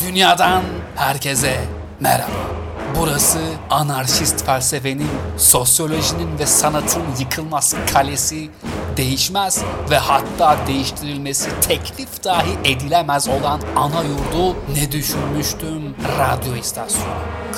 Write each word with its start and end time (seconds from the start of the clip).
Dünyadan 0.00 0.62
herkese 0.96 1.64
merhaba. 2.00 2.32
Burası 2.96 3.38
anarşist 3.70 4.44
felsefenin, 4.46 5.10
sosyolojinin 5.36 6.38
ve 6.38 6.46
sanatın 6.46 7.02
yıkılmaz 7.20 7.74
kalesi, 7.92 8.50
değişmez 8.96 9.62
ve 9.90 9.98
hatta 9.98 10.56
değiştirilmesi 10.66 11.50
teklif 11.60 12.24
dahi 12.24 12.50
edilemez 12.64 13.28
olan 13.28 13.60
ana 13.76 14.02
yurdu 14.02 14.56
ne 14.74 14.92
düşünmüştüm 14.92 15.96
radyo 16.18 16.56
istasyonu. 16.56 17.06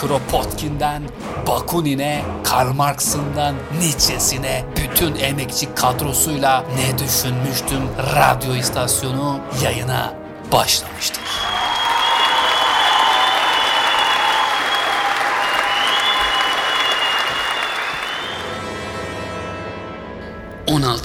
Kropotkin'den 0.00 1.02
Bakunin'e, 1.46 2.23
Karl 2.45 2.73
Marx'ından 2.73 3.55
Nietzsche'sine 3.80 4.64
bütün 4.77 5.16
emekçi 5.16 5.75
kadrosuyla 5.75 6.64
ne 6.77 6.98
düşünmüştüm 6.98 7.82
radyo 8.16 8.55
istasyonu 8.55 9.41
yayına 9.62 10.14
başlamıştır. 10.52 11.23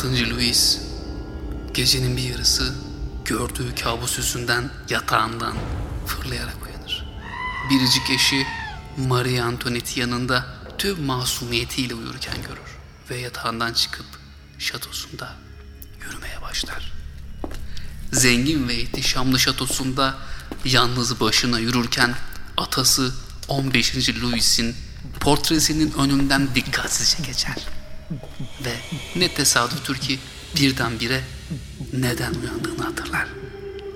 16. 0.04 0.30
Louis 0.30 0.80
gecenin 1.74 2.18
bir 2.18 2.24
yarısı 2.24 2.76
gördüğü 3.26 3.76
kabus 3.76 4.18
yüzünden 4.18 4.72
yatağından 4.90 5.58
fırlayarak 6.08 6.56
uyanır. 6.66 7.06
Biricik 7.70 8.10
eşi 8.10 8.48
Marie 8.98 9.42
Antoinette 9.42 10.02
yanında 10.02 10.46
tüm 10.78 11.04
masumiyetiyle 11.04 11.96
uyurken 11.96 12.36
görür 12.36 12.78
ve 13.10 13.22
yatağından 13.22 13.74
çıkıp 13.74 14.06
şatosunda 14.60 15.34
yürümeye 16.02 16.42
başlar. 16.42 16.94
Zengin 18.12 18.68
ve 18.68 18.76
ihtişamlı 18.76 19.40
şatosunda 19.40 20.18
yalnız 20.66 21.20
başına 21.20 21.60
yürürken 21.60 22.16
atası 22.58 23.14
15. 23.48 24.22
Louis'in 24.22 24.76
portresinin 25.20 25.92
önünden 25.92 26.56
dikkatsizce 26.56 27.24
geçer. 27.24 27.56
Ve 28.66 28.74
ne 29.16 29.28
tesadüftür 29.28 29.98
ki 29.98 30.20
birdenbire 30.56 31.22
neden 31.94 32.34
uyandığını 32.34 32.84
hatırlar. 32.84 33.28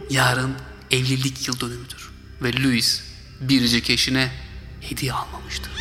Yarın 0.10 0.56
evlilik 0.92 1.48
yıl 1.48 1.60
dönümüdür 1.60 2.10
ve 2.42 2.64
Louis 2.64 3.02
biricik 3.42 3.90
eşine 3.90 4.32
hediye 4.82 5.14
almamıştır. 5.14 5.72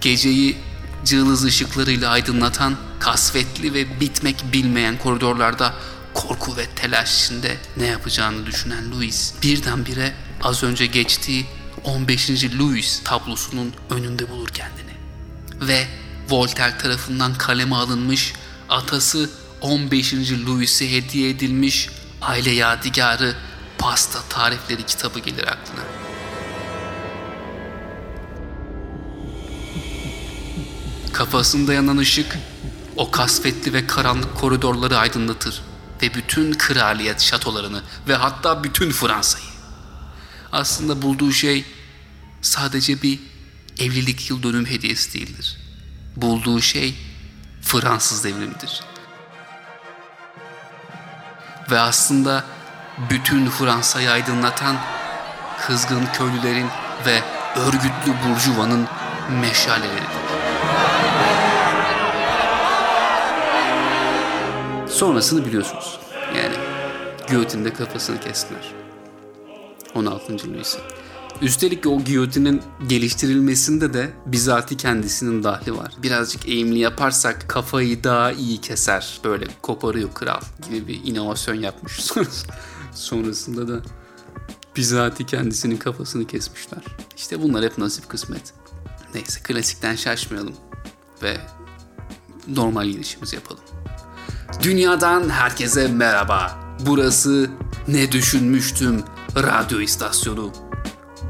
Geceyi 0.00 0.56
cılız 1.04 1.44
ışıklarıyla 1.44 2.10
aydınlatan 2.10 2.76
kasvetli 3.00 3.74
ve 3.74 4.00
bitmek 4.00 4.52
bilmeyen 4.52 4.98
koridorlarda 4.98 5.74
korku 6.14 6.56
ve 6.56 6.66
telaş 6.66 7.24
içinde 7.24 7.56
ne 7.76 7.86
yapacağını 7.86 8.46
düşünen 8.46 8.92
Louis 8.92 9.34
birdenbire 9.42 10.14
az 10.42 10.62
önce 10.62 10.86
geçtiği 10.86 11.46
15. 11.86 12.58
Louis 12.58 13.00
tablosunun 13.04 13.74
önünde 13.90 14.30
bulur 14.30 14.48
kendini. 14.48 14.96
Ve 15.60 15.86
Voltaire 16.30 16.78
tarafından 16.78 17.34
kaleme 17.34 17.76
alınmış, 17.76 18.32
atası 18.68 19.30
15. 19.60 20.14
Louis'e 20.46 20.92
hediye 20.92 21.30
edilmiş 21.30 21.88
aile 22.22 22.50
yadigarı 22.50 23.34
pasta 23.78 24.18
tarifleri 24.28 24.86
kitabı 24.86 25.18
gelir 25.18 25.46
aklına. 25.48 25.84
Kafasında 31.12 31.72
yanan 31.72 31.96
ışık 31.96 32.38
o 32.96 33.10
kasvetli 33.10 33.72
ve 33.72 33.86
karanlık 33.86 34.36
koridorları 34.36 34.98
aydınlatır 34.98 35.62
ve 36.02 36.14
bütün 36.14 36.52
kraliyet 36.52 37.20
şatolarını 37.20 37.82
ve 38.08 38.14
hatta 38.14 38.64
bütün 38.64 38.90
Fransa'yı. 38.90 39.44
Aslında 40.52 41.02
bulduğu 41.02 41.32
şey 41.32 41.64
sadece 42.42 43.02
bir 43.02 43.20
evlilik 43.78 44.30
yıl 44.30 44.42
dönüm 44.42 44.66
hediyesi 44.66 45.14
değildir. 45.14 45.56
Bulduğu 46.16 46.60
şey 46.60 46.94
Fransız 47.62 48.24
devrimidir. 48.24 48.80
Ve 51.70 51.78
aslında 51.78 52.44
bütün 53.10 53.50
Fransa'yı 53.50 54.10
aydınlatan 54.10 54.76
kızgın 55.60 56.06
köylülerin 56.06 56.68
ve 57.06 57.22
örgütlü 57.56 58.12
burjuvanın 58.28 58.88
meşaleleridir. 59.30 60.26
Sonrasını 64.88 65.44
biliyorsunuz. 65.44 65.98
Yani 66.36 66.54
giyotinde 67.28 67.72
kafasını 67.72 68.20
kestiler. 68.20 68.72
16. 69.94 70.32
Louis'in. 70.32 70.80
Üstelik 71.42 71.86
o 71.86 72.04
giyotinin 72.04 72.62
geliştirilmesinde 72.88 73.94
de 73.94 74.10
bizatihi 74.26 74.78
kendisinin 74.78 75.44
dahli 75.44 75.76
var. 75.76 75.92
Birazcık 76.02 76.48
eğimli 76.48 76.78
yaparsak 76.78 77.48
kafayı 77.48 78.04
daha 78.04 78.32
iyi 78.32 78.60
keser. 78.60 79.20
Böyle 79.24 79.46
koparıyor 79.62 80.14
kral 80.14 80.40
gibi 80.64 80.88
bir 80.88 81.00
inovasyon 81.04 81.54
yapmış. 81.54 81.92
Sonrasında 82.94 83.68
da 83.68 83.82
bizatihi 84.76 85.26
kendisinin 85.26 85.76
kafasını 85.76 86.26
kesmişler. 86.26 86.82
İşte 87.16 87.42
bunlar 87.42 87.64
hep 87.64 87.78
nasip 87.78 88.08
kısmet. 88.08 88.54
Neyse 89.14 89.40
klasikten 89.42 89.94
şaşmayalım 89.96 90.54
ve 91.22 91.36
normal 92.48 92.86
girişimizi 92.86 93.36
yapalım. 93.36 93.62
Dünyadan 94.62 95.28
herkese 95.28 95.88
merhaba. 95.88 96.58
Burası 96.86 97.50
Ne 97.88 98.12
Düşünmüştüm 98.12 99.02
radyo 99.36 99.80
istasyonu. 99.80 100.65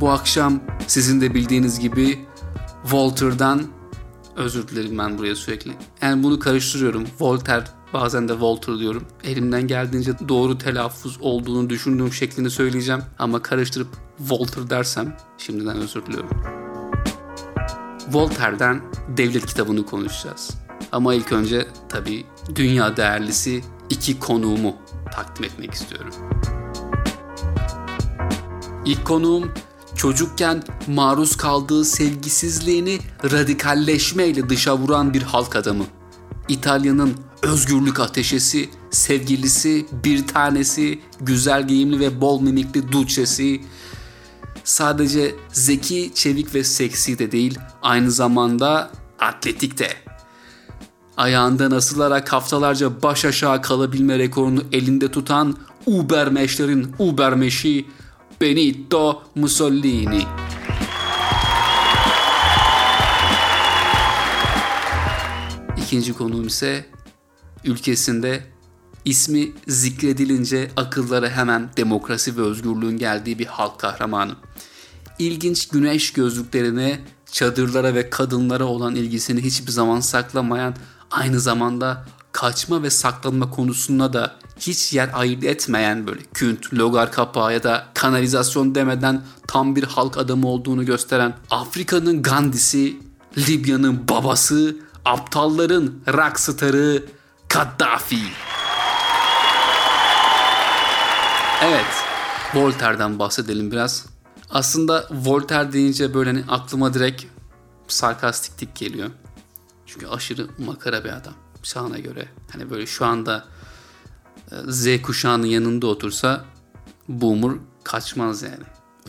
Bu 0.00 0.10
akşam 0.10 0.60
sizin 0.86 1.20
de 1.20 1.34
bildiğiniz 1.34 1.80
gibi 1.80 2.26
Voltaire'dan 2.92 3.62
özür 4.36 4.68
dilerim 4.68 4.98
ben 4.98 5.18
buraya 5.18 5.36
sürekli. 5.36 5.72
Yani 6.02 6.22
bunu 6.22 6.38
karıştırıyorum. 6.38 7.04
Voltaire 7.20 7.64
bazen 7.92 8.28
de 8.28 8.40
Voltaire 8.40 8.78
diyorum. 8.78 9.04
Elimden 9.24 9.66
geldiğince 9.66 10.12
doğru 10.28 10.58
telaffuz 10.58 11.18
olduğunu 11.20 11.70
düşündüğüm 11.70 12.12
şeklini 12.12 12.50
söyleyeceğim. 12.50 13.02
Ama 13.18 13.42
karıştırıp 13.42 13.88
Voltaire 14.20 14.70
dersem 14.70 15.16
şimdiden 15.38 15.76
özür 15.76 16.06
diliyorum. 16.06 16.30
Voltaire'den 18.12 18.82
devlet 19.16 19.46
kitabını 19.46 19.86
konuşacağız. 19.86 20.50
Ama 20.92 21.14
ilk 21.14 21.32
önce 21.32 21.66
tabii 21.88 22.26
dünya 22.54 22.96
değerlisi 22.96 23.64
iki 23.90 24.18
konuğumu 24.18 24.76
takdim 25.12 25.44
etmek 25.44 25.74
istiyorum. 25.74 26.14
İlk 28.84 29.04
konuğum 29.04 29.52
çocukken 29.96 30.62
maruz 30.86 31.36
kaldığı 31.36 31.84
sevgisizliğini 31.84 32.98
radikalleşmeyle 33.32 34.48
dışa 34.48 34.78
vuran 34.78 35.14
bir 35.14 35.22
halk 35.22 35.56
adamı. 35.56 35.84
İtalya'nın 36.48 37.14
özgürlük 37.42 38.00
ateşesi, 38.00 38.68
sevgilisi, 38.90 39.86
bir 40.04 40.26
tanesi, 40.26 41.00
güzel 41.20 41.68
giyimli 41.68 42.00
ve 42.00 42.20
bol 42.20 42.40
mimikli 42.40 42.92
duçesi, 42.92 43.60
sadece 44.64 45.34
zeki, 45.52 46.10
çevik 46.14 46.54
ve 46.54 46.64
seksi 46.64 47.18
de 47.18 47.32
değil, 47.32 47.58
aynı 47.82 48.10
zamanda 48.10 48.90
atletik 49.20 49.78
de. 49.78 49.88
Ayağından 51.16 51.70
asılarak 51.70 52.32
haftalarca 52.32 53.02
baş 53.02 53.24
aşağı 53.24 53.62
kalabilme 53.62 54.18
rekorunu 54.18 54.62
elinde 54.72 55.10
tutan 55.10 55.56
Ubermeşlerin 55.86 56.94
Ubermeşi 56.98 57.86
Benito 58.40 59.22
Mussolini. 59.34 60.22
İkinci 65.82 66.12
konuğum 66.12 66.46
ise 66.46 66.86
ülkesinde 67.64 68.46
ismi 69.04 69.52
zikredilince 69.66 70.70
akıllara 70.76 71.30
hemen 71.30 71.70
demokrasi 71.76 72.36
ve 72.36 72.42
özgürlüğün 72.42 72.98
geldiği 72.98 73.38
bir 73.38 73.46
halk 73.46 73.78
kahramanı. 73.80 74.36
İlginç 75.18 75.68
güneş 75.68 76.12
gözlüklerine, 76.12 77.00
çadırlara 77.32 77.94
ve 77.94 78.10
kadınlara 78.10 78.64
olan 78.64 78.94
ilgisini 78.94 79.40
hiçbir 79.40 79.72
zaman 79.72 80.00
saklamayan, 80.00 80.74
aynı 81.10 81.40
zamanda 81.40 82.06
kaçma 82.36 82.82
ve 82.82 82.90
saklanma 82.90 83.50
konusunda 83.50 84.12
da 84.12 84.36
hiç 84.60 84.92
yer 84.92 85.10
ayırt 85.14 85.44
etmeyen 85.44 86.06
böyle 86.06 86.20
künt, 86.34 86.74
logar 86.74 87.12
kapağı 87.12 87.52
ya 87.52 87.62
da 87.62 87.86
kanalizasyon 87.94 88.74
demeden 88.74 89.22
tam 89.48 89.76
bir 89.76 89.82
halk 89.82 90.18
adamı 90.18 90.48
olduğunu 90.48 90.84
gösteren 90.86 91.34
Afrika'nın 91.50 92.22
Gandhi'si, 92.22 92.96
Libya'nın 93.38 94.08
babası, 94.08 94.76
aptalların 95.04 95.94
rockstarı 96.08 97.04
Kaddafi. 97.48 98.22
Evet, 101.62 102.04
Voltaire'den 102.54 103.18
bahsedelim 103.18 103.70
biraz. 103.72 104.06
Aslında 104.50 105.08
Voltaire 105.10 105.72
deyince 105.72 106.14
böyle 106.14 106.30
hani 106.30 106.44
aklıma 106.48 106.94
direkt 106.94 107.24
sarkastiklik 107.88 108.76
geliyor. 108.76 109.10
Çünkü 109.86 110.06
aşırı 110.06 110.46
makara 110.58 111.04
bir 111.04 111.10
adam. 111.10 111.45
Şahına 111.66 111.98
göre. 111.98 112.28
Hani 112.52 112.70
böyle 112.70 112.86
şu 112.86 113.04
anda 113.06 113.44
Z 114.68 115.02
kuşağının 115.02 115.46
yanında 115.46 115.86
otursa 115.86 116.44
boomer 117.08 117.56
kaçmaz 117.84 118.42
yani. 118.42 118.64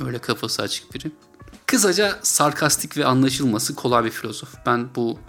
Öyle 0.06 0.20
kafası 0.20 0.62
açık 0.62 0.94
biri. 0.94 1.12
Kısaca 1.66 2.20
sarkastik 2.22 2.98
ve 2.98 3.06
anlaşılması 3.06 3.76
kolay 3.76 4.04
bir 4.04 4.10
filozof. 4.10 4.56
Ben 4.66 4.90
bu 4.96 5.20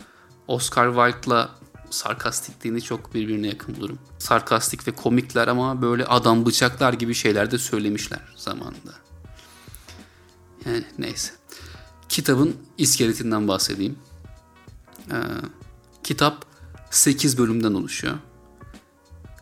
Oscar 0.46 0.94
Wilde'la 0.94 1.50
sarkastikliğini 1.90 2.82
çok 2.82 3.14
birbirine 3.14 3.46
yakın 3.46 3.76
bulurum. 3.76 3.98
Sarkastik 4.18 4.88
ve 4.88 4.92
komikler 4.92 5.48
ama 5.48 5.82
böyle 5.82 6.04
adam 6.04 6.46
bıçaklar 6.46 6.92
gibi 6.92 7.14
şeyler 7.14 7.50
de 7.50 7.58
söylemişler 7.58 8.20
zamanında. 8.36 8.94
Yani 10.66 10.84
neyse. 10.98 11.32
Kitabın 12.08 12.56
iskeletinden 12.78 13.48
bahsedeyim. 13.48 13.98
Ee, 15.10 15.14
kitap 16.04 16.48
8 16.90 17.38
bölümden 17.38 17.74
oluşuyor. 17.74 18.18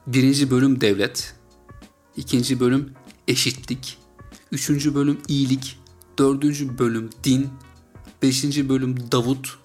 Birinci 0.06 0.50
bölüm 0.50 0.80
devlet, 0.80 1.34
ikinci 2.16 2.60
bölüm 2.60 2.92
eşitlik, 3.28 3.98
üçüncü 4.52 4.94
bölüm 4.94 5.18
iyilik, 5.28 5.78
dördüncü 6.18 6.78
bölüm 6.78 7.10
din, 7.24 7.48
beşinci 8.22 8.68
bölüm 8.68 9.12
Davut, 9.12 9.58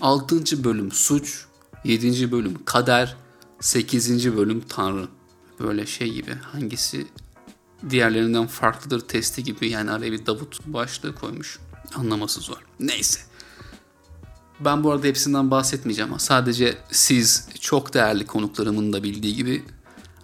altıncı 0.00 0.64
bölüm 0.64 0.92
suç, 0.92 1.44
yedinci 1.84 2.32
bölüm 2.32 2.64
kader, 2.64 3.16
sekizinci 3.60 4.36
bölüm 4.36 4.60
Tanrı. 4.68 5.08
Böyle 5.60 5.86
şey 5.86 6.12
gibi 6.12 6.34
hangisi 6.34 7.06
diğerlerinden 7.90 8.46
farklıdır 8.46 9.00
testi 9.00 9.44
gibi 9.44 9.70
yani 9.70 9.90
araya 9.90 10.12
bir 10.12 10.26
Davut 10.26 10.66
başlığı 10.66 11.14
koymuş. 11.14 11.58
Anlaması 11.94 12.40
zor. 12.40 12.64
Neyse. 12.80 13.20
Ben 14.60 14.84
bu 14.84 14.92
arada 14.92 15.06
hepsinden 15.06 15.50
bahsetmeyeceğim 15.50 16.10
ama 16.10 16.18
sadece 16.18 16.78
siz 16.90 17.48
çok 17.60 17.94
değerli 17.94 18.26
konuklarımın 18.26 18.92
da 18.92 19.02
bildiği 19.02 19.34
gibi 19.34 19.64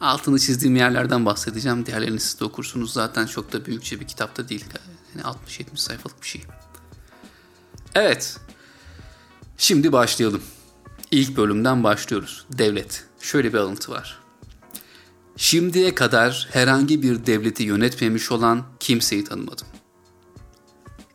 altını 0.01 0.39
çizdiğim 0.39 0.77
yerlerden 0.77 1.27
bahsedeceğim. 1.27 1.87
Diğerlerini 1.87 2.21
siz 2.21 2.41
de 2.41 2.45
okursunuz. 2.45 2.93
Zaten 2.93 3.27
çok 3.27 3.53
da 3.53 3.67
büyükçe 3.67 4.01
bir 4.01 4.07
kitapta 4.07 4.49
değil. 4.49 4.65
Yani 5.15 5.37
60-70 5.49 5.65
sayfalık 5.75 6.23
bir 6.23 6.27
şey. 6.27 6.43
Evet. 7.95 8.37
Şimdi 9.59 9.93
başlayalım. 9.93 10.43
İlk 11.11 11.37
bölümden 11.37 11.85
başlıyoruz. 11.85 12.47
Devlet. 12.53 13.05
Şöyle 13.21 13.53
bir 13.53 13.59
alıntı 13.59 13.93
var. 13.93 14.19
Şimdiye 15.37 15.95
kadar 15.95 16.49
herhangi 16.53 17.03
bir 17.03 17.27
devleti 17.27 17.63
yönetmemiş 17.63 18.33
olan 18.33 18.65
kimseyi 18.81 19.25
tanımadım. 19.25 19.67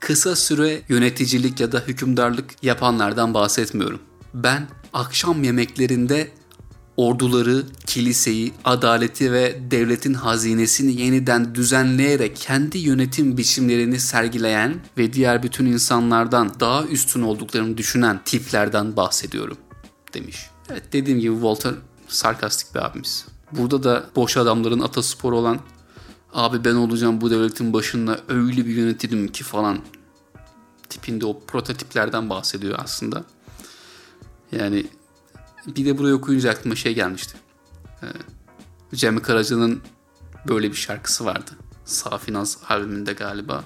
Kısa 0.08 0.36
süre 0.36 0.82
yöneticilik 0.90 1.60
ya 1.60 1.72
da 1.72 1.80
hükümdarlık 1.88 2.64
yapanlardan 2.64 3.34
bahsetmiyorum. 3.34 4.00
Ben 4.34 4.68
akşam 4.94 5.44
yemeklerinde 5.44 6.32
orduları, 6.98 7.64
kiliseyi, 7.86 8.54
adaleti 8.66 9.32
ve 9.32 9.60
devletin 9.72 10.14
hazinesini 10.14 11.02
yeniden 11.02 11.56
düzenleyerek 11.56 12.36
kendi 12.36 12.78
yönetim 12.78 13.38
biçimlerini 13.38 14.00
sergileyen 14.00 14.76
ve 14.98 15.14
diğer 15.14 15.44
bütün 15.44 15.66
insanlardan 15.66 16.52
daha 16.60 16.84
üstün 16.84 17.22
olduklarını 17.22 17.78
düşünen 17.78 18.20
tiplerden 18.26 18.98
bahsediyorum 18.98 19.58
demiş. 20.14 20.50
Evet 20.70 20.84
dediğim 20.94 21.20
gibi 21.20 21.34
Walter 21.34 21.74
sarkastik 22.08 22.76
bir 22.76 22.86
abimiz. 22.86 23.26
Burada 23.52 23.84
da 23.84 24.06
boş 24.16 24.38
adamların 24.38 24.80
atasporu 24.80 25.38
olan 25.38 25.60
abi 26.34 26.64
ben 26.64 26.76
olacağım 26.76 27.22
bu 27.22 27.32
devletin 27.32 27.74
başında 27.74 28.20
öyle 28.28 28.66
bir 28.66 28.76
yönetirim 28.76 29.28
ki 29.28 29.44
falan 29.44 29.80
tipinde 30.90 31.26
o 31.26 31.40
prototiplerden 31.40 32.30
bahsediyor 32.30 32.80
aslında. 32.84 33.24
Yani 34.52 34.86
bir 35.68 35.86
de 35.86 35.98
buraya 35.98 36.14
okuyunca 36.14 36.52
aklıma 36.52 36.76
şey 36.76 36.96
gelmişti. 36.96 37.38
Ee, 38.04 38.06
Cem 38.96 39.22
Karaca'nın 39.22 39.82
böyle 40.48 40.72
bir 40.72 40.76
şarkısı 40.76 41.26
vardı. 41.26 41.52
Safinaz 41.86 42.58
albümünde 42.70 43.14
galiba. 43.14 43.64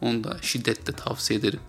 Onu 0.00 0.24
da 0.24 0.38
şiddetle 0.42 0.92
tavsiye 0.92 1.38
ederim. 1.38 1.60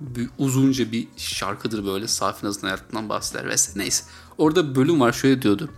Bir, 0.00 0.30
uzunca 0.38 0.92
bir 0.92 1.08
şarkıdır 1.16 1.86
böyle 1.86 2.08
Safinaz'ın 2.08 2.60
hayatından 2.60 3.08
bahseder 3.08 3.48
vesaire. 3.48 3.78
Neyse. 3.78 4.04
Orada 4.38 4.74
bölüm 4.74 5.00
var 5.00 5.12
şöyle 5.12 5.42
diyordu. 5.42 5.70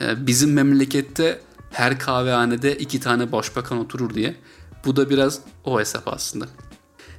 Ee, 0.00 0.26
bizim 0.26 0.52
memlekette 0.52 1.42
her 1.70 1.98
kahvehanede 1.98 2.78
iki 2.78 3.00
tane 3.00 3.32
başbakan 3.32 3.78
oturur 3.78 4.14
diye. 4.14 4.36
Bu 4.84 4.96
da 4.96 5.10
biraz 5.10 5.40
o 5.64 5.80
hesap 5.80 6.08
aslında. 6.08 6.48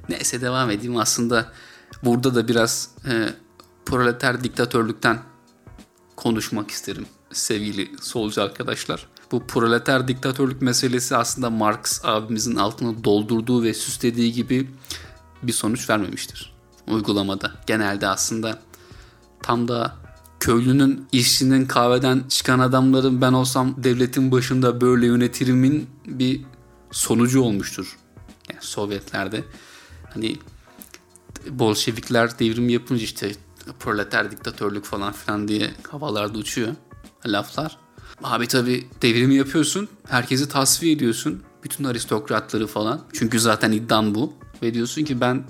Neyse 0.08 0.40
devam 0.40 0.70
edeyim 0.70 0.96
aslında. 0.96 1.52
Burada 2.04 2.34
da 2.34 2.48
biraz 2.48 2.90
e, 3.08 3.28
proleter 3.86 4.44
diktatörlükten 4.44 5.18
konuşmak 6.16 6.70
isterim 6.70 7.06
sevgili 7.32 7.90
solcu 8.00 8.42
arkadaşlar. 8.42 9.06
Bu 9.32 9.46
proleter 9.46 10.08
diktatörlük 10.08 10.62
meselesi 10.62 11.16
aslında 11.16 11.50
Marx 11.50 12.04
abimizin 12.04 12.56
altını 12.56 13.04
doldurduğu 13.04 13.62
ve 13.62 13.74
süslediği 13.74 14.32
gibi 14.32 14.70
bir 15.42 15.52
sonuç 15.52 15.90
vermemiştir 15.90 16.56
uygulamada. 16.88 17.52
Genelde 17.66 18.08
aslında 18.08 18.58
tam 19.42 19.68
da 19.68 19.96
köylünün, 20.40 21.06
işçinin, 21.12 21.66
kahveden 21.66 22.24
çıkan 22.28 22.58
adamların 22.58 23.20
ben 23.20 23.32
olsam 23.32 23.74
devletin 23.84 24.32
başında 24.32 24.80
böyle 24.80 25.06
yönetirimin 25.06 25.90
bir 26.06 26.40
sonucu 26.90 27.42
olmuştur. 27.42 27.98
Yani 28.50 28.62
Sovyetlerde 28.62 29.44
hani 30.16 30.36
Bolşevikler 31.50 32.38
devrim 32.38 32.68
yapınca 32.68 33.04
işte 33.04 33.32
proleter 33.80 34.30
diktatörlük 34.30 34.84
falan 34.84 35.12
filan 35.12 35.48
diye 35.48 35.70
havalarda 35.90 36.38
uçuyor 36.38 36.74
laflar. 37.26 37.78
Abi 38.22 38.46
tabi 38.46 38.86
devrimi 39.02 39.34
yapıyorsun. 39.34 39.88
Herkesi 40.08 40.48
tasfiye 40.48 40.92
ediyorsun. 40.92 41.42
Bütün 41.64 41.84
aristokratları 41.84 42.66
falan. 42.66 43.00
Çünkü 43.12 43.40
zaten 43.40 43.72
iddiam 43.72 44.14
bu. 44.14 44.32
Ve 44.62 44.74
diyorsun 44.74 45.04
ki 45.04 45.20
ben 45.20 45.44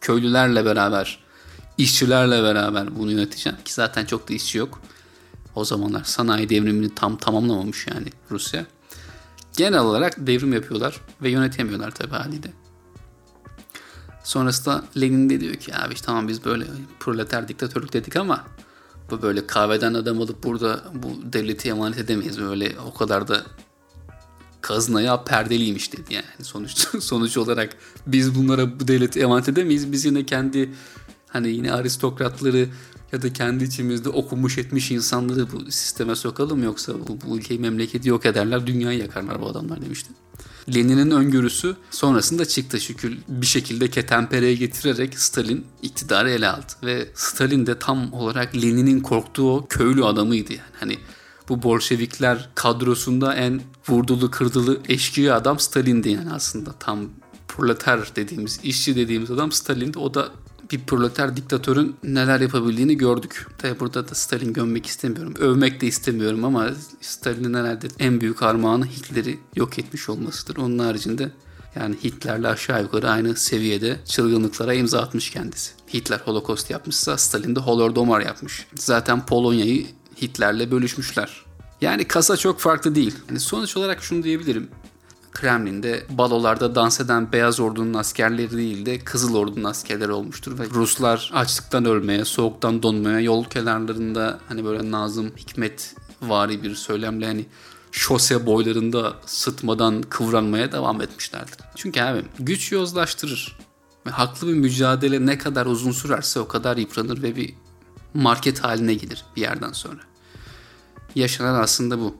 köylülerle 0.00 0.64
beraber, 0.64 1.18
işçilerle 1.78 2.42
beraber 2.42 2.98
bunu 2.98 3.10
yöneteceğim. 3.10 3.58
Ki 3.64 3.72
zaten 3.72 4.04
çok 4.04 4.28
da 4.28 4.34
işçi 4.34 4.58
yok. 4.58 4.80
O 5.54 5.64
zamanlar 5.64 6.04
sanayi 6.04 6.48
devrimini 6.48 6.94
tam 6.94 7.16
tamamlamamış 7.16 7.86
yani 7.86 8.08
Rusya. 8.30 8.66
Genel 9.56 9.80
olarak 9.80 10.14
devrim 10.18 10.52
yapıyorlar 10.52 11.00
ve 11.22 11.30
yönetemiyorlar 11.30 11.90
tabi 11.90 12.10
haliyle. 12.10 12.59
Sonrasında 14.24 14.84
Lenin 15.00 15.30
de 15.30 15.40
diyor 15.40 15.54
ki 15.54 15.76
abi 15.76 15.94
işte 15.94 16.06
tamam 16.06 16.28
biz 16.28 16.44
böyle 16.44 16.64
proleter 17.00 17.48
diktatörlük 17.48 17.92
dedik 17.92 18.16
ama 18.16 18.44
bu 19.10 19.22
böyle 19.22 19.46
kahveden 19.46 19.94
adam 19.94 20.20
alıp 20.20 20.44
burada 20.44 20.84
bu 20.94 21.32
devleti 21.32 21.68
emanet 21.68 21.98
edemeyiz. 21.98 22.38
Öyle 22.38 22.76
o 22.86 22.94
kadar 22.94 23.28
da 23.28 23.42
kazınaya 24.60 25.24
perdeliymiş 25.24 25.92
dedi 25.92 26.14
yani. 26.14 26.24
Sonuç, 26.42 26.70
sonuç 27.00 27.36
olarak 27.36 27.76
biz 28.06 28.34
bunlara 28.34 28.80
bu 28.80 28.88
devleti 28.88 29.20
emanet 29.20 29.48
edemeyiz. 29.48 29.92
Biz 29.92 30.04
yine 30.04 30.26
kendi 30.26 30.70
hani 31.28 31.48
yine 31.48 31.72
aristokratları 31.72 32.68
ya 33.12 33.22
da 33.22 33.32
kendi 33.32 33.64
içimizde 33.64 34.08
okumuş 34.08 34.58
etmiş 34.58 34.90
insanları 34.90 35.52
bu 35.52 35.70
sisteme 35.70 36.16
sokalım 36.16 36.62
yoksa 36.62 36.92
bu, 37.08 37.18
bu 37.26 37.38
ülkeyi 37.38 37.60
memleketi 37.60 38.08
yok 38.08 38.26
ederler 38.26 38.66
dünyayı 38.66 38.98
yakarlar 38.98 39.40
bu 39.40 39.48
adamlar 39.48 39.82
demişti. 39.82 40.10
Lenin'in 40.74 41.10
öngörüsü 41.10 41.76
sonrasında 41.90 42.44
çıktı 42.44 42.80
şükür 42.80 43.18
bir 43.28 43.46
şekilde 43.46 43.90
ketenpereye 43.90 44.54
getirerek 44.54 45.18
Stalin 45.18 45.66
iktidarı 45.82 46.30
ele 46.30 46.48
aldı. 46.48 46.72
Ve 46.82 47.08
Stalin 47.14 47.66
de 47.66 47.78
tam 47.78 48.12
olarak 48.12 48.54
Lenin'in 48.56 49.00
korktuğu 49.00 49.56
o 49.56 49.66
köylü 49.66 50.04
adamıydı 50.04 50.52
yani. 50.52 50.72
Hani 50.80 50.98
bu 51.48 51.62
Bolşevikler 51.62 52.48
kadrosunda 52.54 53.34
en 53.34 53.60
vurdulu 53.88 54.30
kırdılı 54.30 54.80
eşkıya 54.88 55.36
adam 55.36 55.58
Stalin'di 55.58 56.08
yani 56.08 56.32
aslında. 56.32 56.72
Tam 56.72 57.08
proleter 57.48 58.00
dediğimiz, 58.16 58.60
işçi 58.62 58.96
dediğimiz 58.96 59.30
adam 59.30 59.52
Stalin'di. 59.52 59.98
O 59.98 60.14
da 60.14 60.28
bir 60.72 60.80
proleter 60.80 61.36
diktatörün 61.36 61.96
neler 62.04 62.40
yapabildiğini 62.40 62.96
gördük. 62.96 63.46
Tabi 63.58 63.80
burada 63.80 64.08
da 64.08 64.14
Stalin 64.14 64.52
gömmek 64.52 64.86
istemiyorum. 64.86 65.34
Övmek 65.38 65.80
de 65.80 65.86
istemiyorum 65.86 66.44
ama 66.44 66.70
Stalin'in 67.00 67.54
herhalde 67.54 67.88
en 67.98 68.20
büyük 68.20 68.42
armağanı 68.42 68.86
Hitler'i 68.86 69.38
yok 69.56 69.78
etmiş 69.78 70.08
olmasıdır. 70.08 70.56
Onun 70.56 70.78
haricinde 70.78 71.30
yani 71.76 71.96
Hitler'le 72.04 72.44
aşağı 72.44 72.82
yukarı 72.82 73.10
aynı 73.10 73.36
seviyede 73.36 74.00
çılgınlıklara 74.04 74.74
imza 74.74 75.00
atmış 75.00 75.30
kendisi. 75.30 75.72
Hitler 75.94 76.18
holokost 76.18 76.70
yapmışsa 76.70 77.18
Stalin 77.18 77.56
de 77.56 77.60
holodomor 77.60 78.20
yapmış. 78.20 78.66
Zaten 78.74 79.26
Polonya'yı 79.26 79.86
Hitler'le 80.22 80.70
bölüşmüşler. 80.70 81.44
Yani 81.80 82.04
kasa 82.04 82.36
çok 82.36 82.60
farklı 82.60 82.94
değil. 82.94 83.14
Yani 83.28 83.40
sonuç 83.40 83.76
olarak 83.76 84.02
şunu 84.02 84.22
diyebilirim. 84.22 84.68
Kremlin'de 85.32 86.06
balolarda 86.10 86.74
dans 86.74 87.00
eden 87.00 87.32
Beyaz 87.32 87.60
Ordu'nun 87.60 87.94
askerleri 87.94 88.56
değil 88.56 88.86
de 88.86 88.98
Kızıl 88.98 89.34
Ordu'nun 89.34 89.64
askerleri 89.64 90.12
olmuştur 90.12 90.58
ve 90.58 90.64
Ruslar 90.70 91.30
açlıktan 91.34 91.84
ölmeye, 91.84 92.24
soğuktan 92.24 92.82
donmaya 92.82 93.20
yol 93.20 93.44
kenarlarında 93.44 94.40
hani 94.48 94.64
böyle 94.64 94.90
Nazım 94.90 95.32
Hikmet 95.36 95.94
vari 96.22 96.62
bir 96.62 96.74
söylemle 96.74 97.26
hani 97.26 97.46
şose 97.92 98.46
boylarında 98.46 99.14
sıtmadan 99.26 100.02
kıvranmaya 100.02 100.72
devam 100.72 101.02
etmişlerdir. 101.02 101.56
Çünkü 101.76 102.00
abi 102.00 102.24
güç 102.38 102.72
yozlaştırır. 102.72 103.58
Ve 104.06 104.10
haklı 104.10 104.48
bir 104.48 104.54
mücadele 104.54 105.26
ne 105.26 105.38
kadar 105.38 105.66
uzun 105.66 105.92
sürerse 105.92 106.40
o 106.40 106.48
kadar 106.48 106.76
yıpranır 106.76 107.22
ve 107.22 107.36
bir 107.36 107.54
market 108.14 108.64
haline 108.64 108.94
gelir 108.94 109.24
bir 109.36 109.40
yerden 109.40 109.72
sonra. 109.72 110.00
Yaşanan 111.14 111.62
aslında 111.62 111.98
bu. 111.98 112.14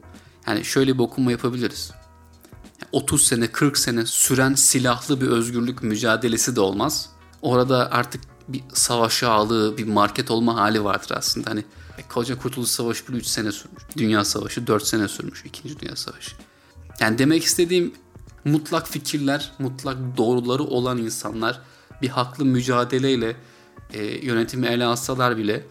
hani 0.44 0.64
şöyle 0.64 0.94
bir 0.94 0.98
okuma 0.98 1.30
yapabiliriz. 1.30 1.92
30 2.92 3.22
sene 3.22 3.46
40 3.46 3.78
sene 3.78 4.06
süren 4.06 4.54
silahlı 4.54 5.20
bir 5.20 5.26
özgürlük 5.26 5.82
mücadelesi 5.82 6.56
de 6.56 6.60
olmaz. 6.60 7.08
Orada 7.42 7.90
artık 7.90 8.20
bir 8.48 8.62
savaş 8.72 9.22
ağlığı, 9.22 9.78
bir 9.78 9.84
market 9.84 10.30
olma 10.30 10.56
hali 10.56 10.84
vardır 10.84 11.14
aslında. 11.16 11.50
Hani 11.50 11.64
koca 12.08 12.38
Kurtuluş 12.38 12.68
Savaşı 12.68 13.08
bile 13.08 13.16
3 13.16 13.26
sene 13.26 13.52
sürmüş. 13.52 13.82
Dünya 13.96 14.24
Savaşı 14.24 14.66
4 14.66 14.86
sene 14.86 15.08
sürmüş. 15.08 15.44
2. 15.44 15.80
Dünya 15.80 15.96
Savaşı. 15.96 16.36
Yani 17.00 17.18
demek 17.18 17.44
istediğim 17.44 17.94
mutlak 18.44 18.88
fikirler, 18.88 19.52
mutlak 19.58 19.96
doğruları 20.16 20.62
olan 20.62 20.98
insanlar 20.98 21.60
bir 22.02 22.08
haklı 22.08 22.44
mücadeleyle 22.44 23.36
e, 23.92 24.04
yönetimi 24.04 24.66
ele 24.66 24.84
alsalar 24.84 25.36
bile 25.36 25.66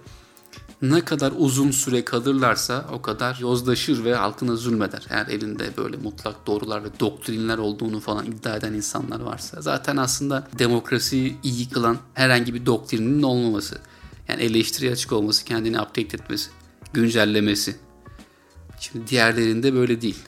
ne 0.81 1.05
kadar 1.05 1.33
uzun 1.38 1.71
süre 1.71 2.05
kalırlarsa 2.05 2.86
o 2.93 3.01
kadar 3.01 3.38
yozlaşır 3.39 4.03
ve 4.03 4.15
halkına 4.15 4.55
zulmeder. 4.55 5.05
Eğer 5.09 5.27
elinde 5.27 5.77
böyle 5.77 5.98
mutlak 5.98 6.48
doğrular 6.48 6.83
ve 6.83 6.88
doktrinler 7.00 7.57
olduğunu 7.57 8.00
falan 8.00 8.25
iddia 8.25 8.55
eden 8.55 8.74
insanlar 8.74 9.19
varsa. 9.19 9.62
Zaten 9.62 9.98
aslında 9.98 10.48
demokrasiyi 10.59 11.38
iyi 11.43 11.69
kılan 11.69 11.98
herhangi 12.13 12.53
bir 12.53 12.65
doktrinin 12.65 13.24
olmaması. 13.24 13.77
Yani 14.27 14.41
eleştiriye 14.41 14.91
açık 14.91 15.12
olması, 15.12 15.45
kendini 15.45 15.81
update 15.81 16.17
etmesi, 16.17 16.50
güncellemesi. 16.93 17.75
Şimdi 18.79 19.07
diğerlerinde 19.07 19.74
böyle 19.74 20.01
değil. 20.01 20.19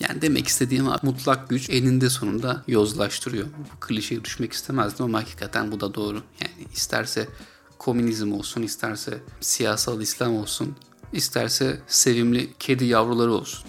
Yani 0.00 0.22
demek 0.22 0.48
istediğim 0.48 0.86
mutlak 1.02 1.48
güç 1.48 1.70
eninde 1.70 2.10
sonunda 2.10 2.64
yozlaştırıyor. 2.68 3.46
Bu 3.46 3.80
klişeye 3.80 4.24
düşmek 4.24 4.52
istemezdim 4.52 5.04
ama 5.04 5.18
hakikaten 5.18 5.72
bu 5.72 5.80
da 5.80 5.94
doğru. 5.94 6.22
Yani 6.40 6.68
isterse 6.72 7.28
komünizm 7.80 8.32
olsun, 8.32 8.62
isterse 8.62 9.22
siyasal 9.40 10.00
İslam 10.00 10.36
olsun, 10.36 10.76
isterse 11.12 11.80
sevimli 11.86 12.50
kedi 12.58 12.84
yavruları 12.84 13.32
olsun. 13.32 13.64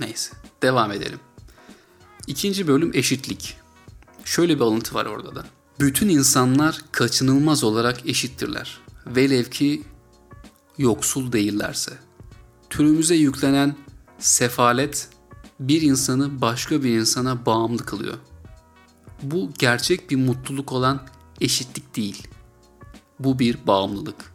Neyse, 0.00 0.32
devam 0.62 0.92
edelim. 0.92 1.20
İkinci 2.26 2.68
bölüm 2.68 2.90
eşitlik. 2.94 3.56
Şöyle 4.24 4.56
bir 4.56 4.60
alıntı 4.60 4.94
var 4.94 5.06
orada 5.06 5.34
da. 5.34 5.44
Bütün 5.80 6.08
insanlar 6.08 6.78
kaçınılmaz 6.92 7.64
olarak 7.64 8.06
eşittirler. 8.06 8.78
Velev 9.06 9.44
ki 9.44 9.82
yoksul 10.78 11.32
değillerse. 11.32 11.92
Türümüze 12.70 13.14
yüklenen 13.14 13.76
sefalet 14.18 15.08
bir 15.60 15.82
insanı 15.82 16.40
başka 16.40 16.82
bir 16.82 16.98
insana 16.98 17.46
bağımlı 17.46 17.84
kılıyor. 17.84 18.18
Bu 19.22 19.50
gerçek 19.58 20.10
bir 20.10 20.16
mutluluk 20.16 20.72
olan 20.72 21.06
eşitlik 21.40 21.96
değil. 21.96 22.28
Bu 23.18 23.38
bir 23.38 23.66
bağımlılık. 23.66 24.34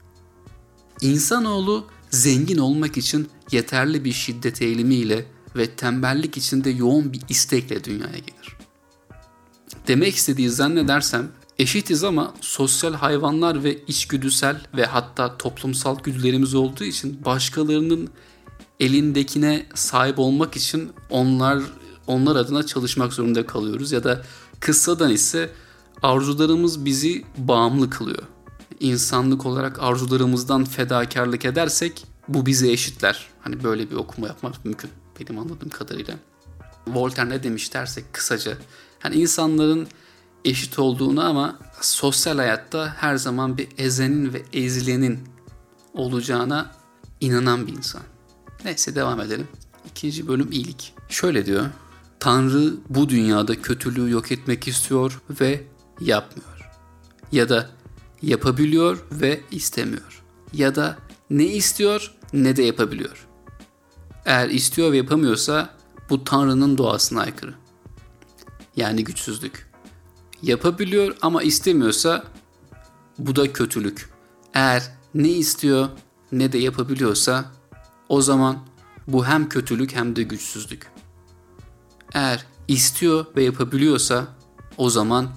İnsanoğlu 1.01 1.87
zengin 2.09 2.57
olmak 2.57 2.97
için 2.97 3.29
yeterli 3.51 4.05
bir 4.05 4.11
şiddet 4.11 4.61
eğilimiyle 4.61 5.25
ve 5.55 5.75
tembellik 5.75 6.37
içinde 6.37 6.69
yoğun 6.69 7.13
bir 7.13 7.21
istekle 7.29 7.83
dünyaya 7.83 8.17
gelir. 8.17 8.57
Demek 9.87 10.15
istediği 10.15 10.49
zannedersem 10.49 11.31
eşitiz 11.59 12.03
ama 12.03 12.33
sosyal 12.41 12.93
hayvanlar 12.93 13.63
ve 13.63 13.85
içgüdüsel 13.87 14.61
ve 14.75 14.85
hatta 14.85 15.37
toplumsal 15.37 15.99
güdülerimiz 15.99 16.55
olduğu 16.55 16.83
için 16.83 17.25
başkalarının 17.25 18.09
elindekine 18.79 19.65
sahip 19.75 20.19
olmak 20.19 20.55
için 20.55 20.91
onlar 21.09 21.63
onlar 22.07 22.35
adına 22.35 22.65
çalışmak 22.65 23.13
zorunda 23.13 23.45
kalıyoruz 23.45 23.91
ya 23.91 24.03
da 24.03 24.23
kıssadan 24.59 25.11
ise 25.11 25.49
arzularımız 26.01 26.85
bizi 26.85 27.23
bağımlı 27.37 27.89
kılıyor 27.89 28.23
insanlık 28.79 29.45
olarak 29.45 29.83
arzularımızdan 29.83 30.65
fedakarlık 30.65 31.45
edersek 31.45 32.05
bu 32.27 32.45
bizi 32.45 32.71
eşitler. 32.71 33.27
Hani 33.41 33.63
böyle 33.63 33.91
bir 33.91 33.95
okuma 33.95 34.27
yapmak 34.27 34.65
mümkün 34.65 34.89
benim 35.19 35.39
anladığım 35.39 35.69
kadarıyla. 35.69 36.13
Voltaire 36.87 37.29
ne 37.29 37.43
demiş 37.43 37.73
dersek 37.73 38.13
kısaca. 38.13 38.57
Hani 38.99 39.15
insanların 39.15 39.87
eşit 40.45 40.79
olduğunu 40.79 41.23
ama 41.23 41.59
sosyal 41.81 42.37
hayatta 42.37 42.93
her 42.97 43.15
zaman 43.15 43.57
bir 43.57 43.67
ezenin 43.77 44.33
ve 44.33 44.43
ezilenin 44.53 45.19
olacağına 45.93 46.71
inanan 47.19 47.67
bir 47.67 47.73
insan. 47.73 48.01
Neyse 48.65 48.95
devam 48.95 49.21
edelim. 49.21 49.47
İkinci 49.85 50.27
bölüm 50.27 50.51
iyilik. 50.51 50.93
Şöyle 51.09 51.45
diyor. 51.45 51.65
Tanrı 52.19 52.73
bu 52.89 53.09
dünyada 53.09 53.61
kötülüğü 53.61 54.11
yok 54.11 54.31
etmek 54.31 54.67
istiyor 54.67 55.21
ve 55.41 55.63
yapmıyor. 56.01 56.69
Ya 57.31 57.49
da 57.49 57.69
yapabiliyor 58.21 59.05
ve 59.11 59.41
istemiyor. 59.51 60.23
Ya 60.53 60.75
da 60.75 60.97
ne 61.29 61.45
istiyor 61.45 62.13
ne 62.33 62.55
de 62.55 62.63
yapabiliyor. 62.63 63.27
Eğer 64.25 64.49
istiyor 64.49 64.91
ve 64.91 64.97
yapamıyorsa 64.97 65.69
bu 66.09 66.23
Tanrı'nın 66.23 66.77
doğasına 66.77 67.21
aykırı. 67.21 67.53
Yani 68.75 69.03
güçsüzlük. 69.03 69.69
Yapabiliyor 70.41 71.17
ama 71.21 71.43
istemiyorsa 71.43 72.23
bu 73.17 73.35
da 73.35 73.53
kötülük. 73.53 74.09
Eğer 74.53 74.91
ne 75.13 75.29
istiyor 75.29 75.89
ne 76.31 76.51
de 76.51 76.57
yapabiliyorsa 76.57 77.51
o 78.09 78.21
zaman 78.21 78.59
bu 79.07 79.25
hem 79.25 79.49
kötülük 79.49 79.95
hem 79.95 80.15
de 80.15 80.23
güçsüzlük. 80.23 80.91
Eğer 82.13 82.45
istiyor 82.67 83.25
ve 83.35 83.43
yapabiliyorsa 83.43 84.27
o 84.77 84.89
zaman 84.89 85.29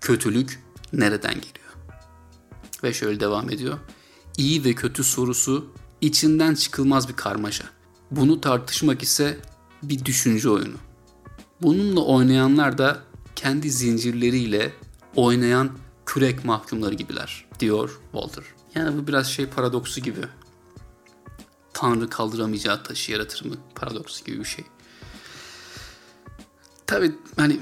kötülük 0.00 0.62
nereden 0.92 1.34
geliyor? 1.34 1.65
Ve 2.86 2.92
şöyle 2.92 3.20
devam 3.20 3.50
ediyor. 3.50 3.78
İyi 4.36 4.64
ve 4.64 4.74
kötü 4.74 5.04
sorusu 5.04 5.66
içinden 6.00 6.54
çıkılmaz 6.54 7.08
bir 7.08 7.16
karmaşa. 7.16 7.64
Bunu 8.10 8.40
tartışmak 8.40 9.02
ise 9.02 9.38
bir 9.82 10.04
düşünce 10.04 10.50
oyunu. 10.50 10.76
Bununla 11.62 12.00
oynayanlar 12.00 12.78
da 12.78 13.02
kendi 13.36 13.70
zincirleriyle 13.70 14.72
oynayan 15.16 15.70
kürek 16.06 16.44
mahkumları 16.44 16.94
gibiler 16.94 17.46
diyor 17.60 18.00
Walter. 18.12 18.44
Yani 18.74 18.98
bu 18.98 19.06
biraz 19.06 19.26
şey 19.26 19.46
paradoksu 19.46 20.00
gibi. 20.00 20.20
Tanrı 21.72 22.10
kaldıramayacağı 22.10 22.82
taşı 22.82 23.12
yaratır 23.12 23.44
mı? 23.44 23.56
Paradoksu 23.74 24.24
gibi 24.24 24.38
bir 24.38 24.44
şey. 24.44 24.64
Tabi 26.86 27.14
hani 27.36 27.60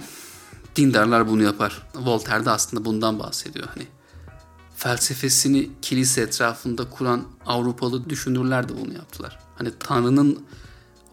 dindarlar 0.76 1.28
bunu 1.28 1.43
yapar. 1.43 1.87
Voltaire 1.95 2.45
de 2.45 2.50
aslında 2.50 2.85
bundan 2.85 3.19
bahsediyor. 3.19 3.69
Hani 3.75 3.87
felsefesini 4.85 5.71
kilise 5.83 6.21
etrafında 6.21 6.91
kuran 6.91 7.29
Avrupalı 7.47 8.11
düşünürler 8.11 8.69
de 8.69 8.76
bunu 8.81 8.95
yaptılar. 8.95 9.38
Hani 9.55 9.73
Tanrı'nın 9.79 10.47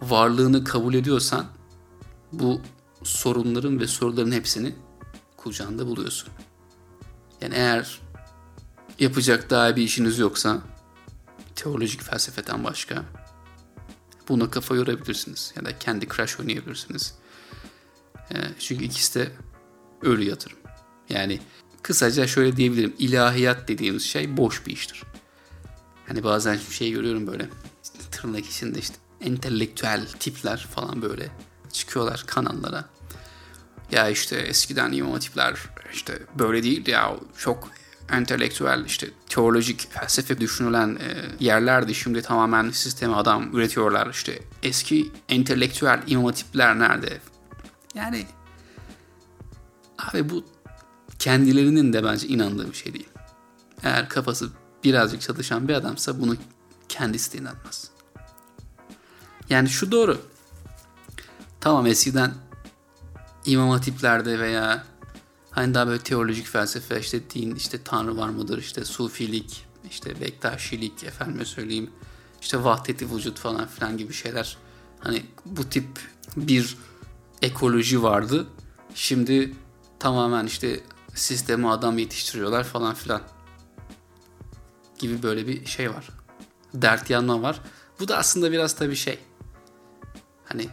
varlığını 0.02 0.64
kabul 0.64 0.94
ediyorsan 0.94 1.46
bu 2.32 2.62
sorunların 3.04 3.80
ve 3.80 3.88
soruların 3.88 4.32
hepsini 4.32 4.76
kucağında 5.38 5.88
buluyorsun. 5.88 6.30
Yani 7.42 7.54
eğer 7.56 8.00
yapacak 9.00 9.50
daha 9.50 9.76
bir 9.76 9.82
işiniz 9.84 10.20
yoksa 10.20 10.62
teolojik 11.56 12.02
felsefeden 12.02 12.64
başka 12.64 13.04
buna 14.30 14.52
kafa 14.52 14.76
yorabilirsiniz 14.76 15.54
ya 15.56 15.66
da 15.66 15.80
kendi 15.80 16.08
crash 16.08 16.40
oynayabilirsiniz. 16.40 17.16
Ee, 18.32 18.36
çünkü 18.60 18.86
ikisi 18.86 19.20
de 19.20 19.32
ölü 20.02 20.24
yatırım. 20.24 20.58
Yani 21.10 21.40
Kısaca 21.84 22.28
şöyle 22.28 22.58
diyebilirim. 22.58 22.94
İlahiyat 23.00 23.68
dediğimiz 23.68 24.04
şey 24.04 24.38
boş 24.38 24.66
bir 24.68 24.72
iştir. 24.72 25.04
Hani 26.08 26.24
bazen 26.24 26.58
şey 26.58 26.92
görüyorum 26.92 27.28
böyle 27.28 27.50
tırnak 28.12 28.46
içinde 28.46 28.80
işte 28.80 28.96
entelektüel 29.22 30.08
tipler 30.20 30.68
falan 30.76 31.02
böyle 31.02 31.30
çıkıyorlar 31.72 32.24
kanallara. 32.28 32.86
Ya 33.92 34.10
işte 34.10 34.36
eskiden 34.36 34.92
imam 34.92 35.12
hatipler 35.12 35.56
işte 35.94 36.20
böyle 36.40 36.64
değildi 36.64 36.92
ya 36.92 37.16
çok 37.38 37.70
entelektüel 38.12 38.86
işte 38.86 39.08
teolojik 39.30 39.92
felsefe 39.92 40.40
düşünülen 40.40 40.96
e, 40.96 41.26
yerlerdi. 41.40 41.96
Şimdi 41.96 42.22
tamamen 42.22 42.72
sisteme 42.72 43.16
adam 43.16 43.56
üretiyorlar. 43.56 44.10
işte 44.10 44.40
eski 44.64 45.12
entelektüel 45.30 46.02
imam 46.08 46.26
hatipler 46.26 46.80
nerede? 46.80 47.18
Yani 47.96 48.26
abi 49.98 50.30
bu 50.30 50.46
kendilerinin 51.22 51.94
de 51.94 52.04
bence 52.04 52.28
inandığı 52.28 52.70
bir 52.70 52.76
şey 52.76 52.94
değil. 52.94 53.10
Eğer 53.84 54.10
kafası 54.10 54.50
birazcık 54.84 55.22
çalışan 55.22 55.68
bir 55.68 55.74
adamsa 55.74 56.20
bunu 56.20 56.36
kendisi 56.90 57.34
de 57.34 57.38
inanmaz. 57.38 57.92
Yani 59.50 59.70
şu 59.70 59.92
doğru. 59.92 60.22
Tamam 61.60 61.88
eskiden 61.88 62.34
imam 63.46 63.70
hatiplerde 63.70 64.40
veya 64.40 64.84
hani 65.52 65.74
daha 65.74 65.88
böyle 65.88 66.04
teolojik 66.04 66.48
felsefe 66.48 67.00
işte 67.00 67.30
din 67.30 67.56
işte 67.56 67.84
tanrı 67.84 68.18
var 68.18 68.30
mıdır 68.30 68.58
işte 68.58 68.86
sufilik 68.86 69.66
işte 69.90 70.22
bektaşilik 70.22 71.04
efendime 71.04 71.46
söyleyeyim 71.46 71.90
işte 72.42 72.64
vahdeti 72.64 73.16
vücut 73.16 73.40
falan 73.40 73.68
filan 73.68 73.98
gibi 73.98 74.14
şeyler 74.14 74.58
hani 75.00 75.26
bu 75.46 75.70
tip 75.70 75.88
bir 76.38 76.78
ekoloji 77.42 78.04
vardı. 78.04 78.48
Şimdi 78.96 79.54
tamamen 80.00 80.46
işte 80.46 80.84
sisteme 81.16 81.68
adam 81.68 81.98
yetiştiriyorlar 81.98 82.64
falan 82.64 82.94
filan 82.94 83.22
gibi 85.00 85.24
böyle 85.24 85.48
bir 85.48 85.66
şey 85.66 85.90
var. 85.90 86.10
Dert 86.74 87.10
yanma 87.10 87.42
var. 87.42 87.62
Bu 88.00 88.08
da 88.08 88.18
aslında 88.18 88.52
biraz 88.52 88.76
tabii 88.76 88.96
şey. 88.96 89.20
hani 90.46 90.70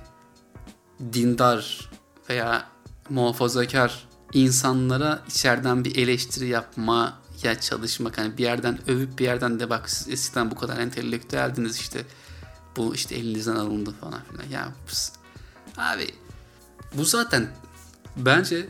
dindar 1.12 1.90
veya 2.30 2.68
muhafazakar 3.10 4.08
insanlara 4.32 5.22
içeriden 5.28 5.84
bir 5.84 5.96
eleştiri 5.96 6.48
yapmaya 6.48 7.60
çalışmak. 7.60 8.18
Hani 8.18 8.38
bir 8.38 8.42
yerden 8.42 8.78
övüp 8.90 9.18
bir 9.18 9.24
yerden 9.24 9.60
de 9.60 9.70
bak 9.70 9.90
siz 9.90 10.08
eskiden 10.08 10.50
bu 10.50 10.54
kadar 10.54 10.78
entelektüeldiniz 10.78 11.76
işte 11.76 12.04
bu 12.76 12.94
işte 12.94 13.14
elinizden 13.14 13.56
alındı 13.56 13.94
falan 14.00 14.20
filan. 14.30 14.48
Ya 14.50 14.72
pıs. 14.86 15.12
abi 15.76 16.14
bu 16.94 17.04
zaten 17.04 17.48
bence 18.16 18.68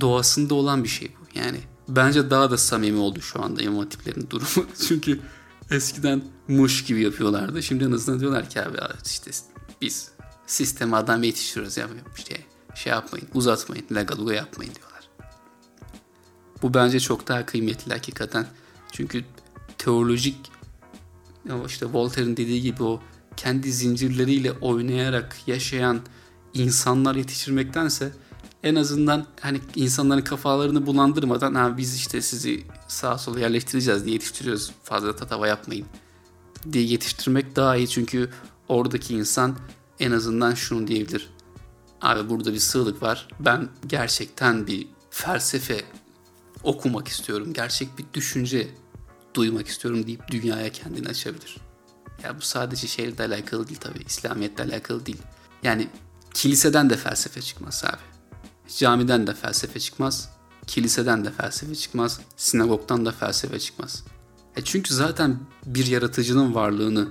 doğasında 0.00 0.54
olan 0.54 0.84
bir 0.84 0.88
şey 0.88 1.12
bu. 1.20 1.38
Yani 1.38 1.60
bence 1.88 2.30
daha 2.30 2.50
da 2.50 2.58
samimi 2.58 2.98
oldu 2.98 3.20
şu 3.20 3.42
anda 3.42 3.62
imam 3.62 3.78
hatiplerin 3.78 4.30
durumu. 4.30 4.68
Çünkü 4.88 5.20
eskiden 5.70 6.22
muş 6.48 6.84
gibi 6.84 7.02
yapıyorlardı. 7.02 7.62
Şimdi 7.62 7.84
en 7.84 7.92
azından 7.92 8.20
diyorlar 8.20 8.50
ki 8.50 8.62
abi 8.62 8.78
işte 9.06 9.30
biz 9.82 10.10
sisteme 10.46 10.96
adam 10.96 11.22
yetiştiriyoruz 11.22 11.76
ya 11.76 11.88
işte 12.16 12.36
şey 12.74 12.92
yapmayın 12.92 13.28
uzatmayın 13.34 13.86
legaluga 13.94 14.34
yapmayın 14.34 14.74
diyorlar. 14.74 15.08
Bu 16.62 16.74
bence 16.74 17.00
çok 17.00 17.28
daha 17.28 17.46
kıymetli 17.46 17.92
hakikaten. 17.92 18.46
Çünkü 18.92 19.24
teolojik 19.78 20.36
işte 21.66 21.86
Voltaire'in 21.92 22.36
dediği 22.36 22.62
gibi 22.62 22.82
o 22.82 23.00
kendi 23.36 23.72
zincirleriyle 23.72 24.52
oynayarak 24.52 25.36
yaşayan 25.46 26.00
insanlar 26.54 27.14
yetiştirmektense 27.14 28.12
en 28.64 28.74
azından 28.74 29.26
hani 29.40 29.60
insanların 29.74 30.22
kafalarını 30.22 30.86
bulandırmadan 30.86 31.54
ha 31.54 31.76
biz 31.76 31.94
işte 31.94 32.22
sizi 32.22 32.64
sağa 32.88 33.18
sola 33.18 33.40
yerleştireceğiz 33.40 34.04
diye 34.04 34.12
yetiştiriyoruz. 34.12 34.72
Fazla 34.82 35.16
tatava 35.16 35.48
yapmayın 35.48 35.86
diye 36.72 36.84
yetiştirmek 36.84 37.56
daha 37.56 37.76
iyi 37.76 37.88
çünkü 37.88 38.30
oradaki 38.68 39.14
insan 39.14 39.56
en 40.00 40.12
azından 40.12 40.54
şunu 40.54 40.86
diyebilir. 40.86 41.30
Abi 42.02 42.30
burada 42.30 42.52
bir 42.52 42.58
sığlık 42.58 43.02
var. 43.02 43.28
Ben 43.40 43.68
gerçekten 43.86 44.66
bir 44.66 44.88
felsefe 45.10 45.84
okumak 46.62 47.08
istiyorum. 47.08 47.52
Gerçek 47.52 47.98
bir 47.98 48.04
düşünce 48.14 48.68
duymak 49.34 49.68
istiyorum 49.68 50.06
deyip 50.06 50.30
dünyaya 50.30 50.72
kendini 50.72 51.08
açabilir. 51.08 51.56
Ya 52.22 52.36
bu 52.36 52.40
sadece 52.40 52.86
şeyle 52.86 53.24
alakalı 53.24 53.68
değil 53.68 53.80
tabii. 53.80 54.02
İslamiyetle 54.06 54.64
alakalı 54.64 55.06
değil. 55.06 55.22
Yani 55.62 55.88
kiliseden 56.34 56.90
de 56.90 56.96
felsefe 56.96 57.42
çıkmaz 57.42 57.84
abi. 57.84 58.13
Camiden 58.78 59.26
de 59.26 59.34
felsefe 59.34 59.80
çıkmaz. 59.80 60.28
Kiliseden 60.66 61.24
de 61.24 61.30
felsefe 61.30 61.74
çıkmaz. 61.74 62.20
Sinagogdan 62.36 63.06
da 63.06 63.12
felsefe 63.12 63.58
çıkmaz. 63.58 64.04
E 64.56 64.64
çünkü 64.64 64.94
zaten 64.94 65.38
bir 65.66 65.86
yaratıcının 65.86 66.54
varlığını 66.54 67.08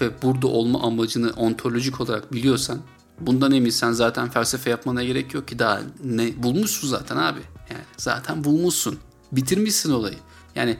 ve 0.00 0.22
burada 0.22 0.46
olma 0.46 0.82
amacını 0.82 1.30
ontolojik 1.30 2.00
olarak 2.00 2.32
biliyorsan 2.32 2.78
bundan 3.20 3.52
eminsen 3.52 3.92
zaten 3.92 4.30
felsefe 4.30 4.70
yapmana 4.70 5.04
gerek 5.04 5.34
yok 5.34 5.48
ki 5.48 5.58
daha 5.58 5.80
ne 6.04 6.42
bulmuşsun 6.42 6.88
zaten 6.88 7.16
abi. 7.16 7.40
Yani 7.70 7.84
zaten 7.96 8.44
bulmuşsun. 8.44 8.98
Bitirmişsin 9.32 9.92
olayı. 9.92 10.16
Yani 10.54 10.78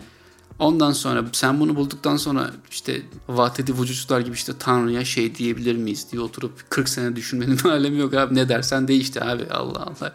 ondan 0.60 0.92
sonra 0.92 1.24
sen 1.32 1.60
bunu 1.60 1.76
bulduktan 1.76 2.16
sonra 2.16 2.50
işte 2.70 3.02
vahdedi 3.28 3.78
vücutçular 3.78 4.20
gibi 4.20 4.34
işte 4.34 4.52
Tanrı'ya 4.58 5.04
şey 5.04 5.34
diyebilir 5.34 5.76
miyiz 5.76 6.06
diye 6.12 6.22
oturup 6.22 6.70
40 6.70 6.88
sene 6.88 7.16
düşünmenin 7.16 7.58
alemi 7.58 7.98
yok 7.98 8.14
abi. 8.14 8.34
Ne 8.34 8.48
dersen 8.48 8.88
değişti 8.88 9.24
abi 9.24 9.46
Allah 9.50 9.82
Allah. 9.82 10.12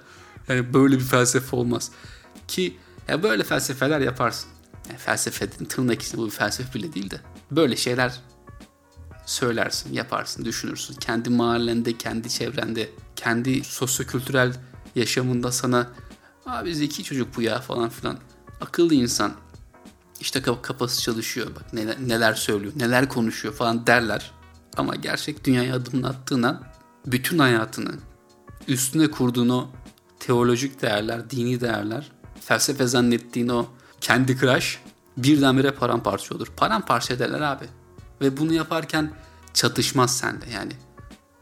Yani 0.48 0.74
böyle 0.74 0.96
bir 0.96 1.04
felsefe 1.04 1.56
olmaz. 1.56 1.92
Ki 2.48 2.78
ya 3.08 3.24
böyle 3.24 3.44
felsefeler 3.44 4.00
yaparsın. 4.00 4.50
Yani 4.90 4.98
felsefe 4.98 5.50
tırnak 5.50 6.02
içinde 6.02 6.22
bu 6.22 6.26
bir 6.26 6.32
felsefe 6.32 6.74
bile 6.74 6.94
değil 6.94 7.10
de. 7.10 7.22
Böyle 7.52 7.76
şeyler 7.76 8.22
söylersin, 9.26 9.94
yaparsın, 9.94 10.46
düşünürsün. 10.46 10.96
Kendi 10.96 11.30
mahallende, 11.30 11.98
kendi 11.98 12.30
çevrende, 12.30 12.90
kendi 13.16 13.64
sosyokültürel 13.64 14.54
yaşamında 14.96 15.52
sana 15.52 15.88
abi 16.46 16.76
zeki 16.76 17.04
çocuk 17.04 17.38
bu 17.38 17.42
ya 17.42 17.62
falan 17.62 17.90
filan. 17.90 18.18
Akıllı 18.62 18.94
insan. 18.94 19.34
İşte 20.20 20.42
kafası 20.62 21.02
çalışıyor 21.02 21.48
bak 21.56 21.74
neler, 21.74 21.96
neler 22.00 22.34
söylüyor, 22.34 22.74
neler 22.76 23.10
konuşuyor 23.10 23.54
falan 23.54 23.88
derler. 23.88 24.32
Ama 24.78 24.96
gerçek 24.96 25.46
dünyaya 25.46 25.76
adımını 25.76 26.10
attığına 26.10 26.62
bütün 27.06 27.40
hayatını 27.40 27.92
üstüne 28.68 29.12
kurduğun 29.12 29.50
o 29.50 29.70
teolojik 30.20 30.82
değerler, 30.82 31.30
dini 31.30 31.62
değerler, 31.62 32.12
felsefe 32.42 32.88
zannettiğin 32.88 33.48
o 33.48 33.66
kendi 34.02 34.38
crush 34.38 34.82
birdenbire 35.18 35.72
paramparça 35.72 36.36
olur. 36.36 36.48
Paramparça 36.58 37.14
ederler 37.14 37.42
abi. 37.42 37.66
Ve 38.22 38.38
bunu 38.38 38.54
yaparken 38.54 39.12
çatışmaz 39.54 40.18
sende 40.18 40.46
yani. 40.54 40.72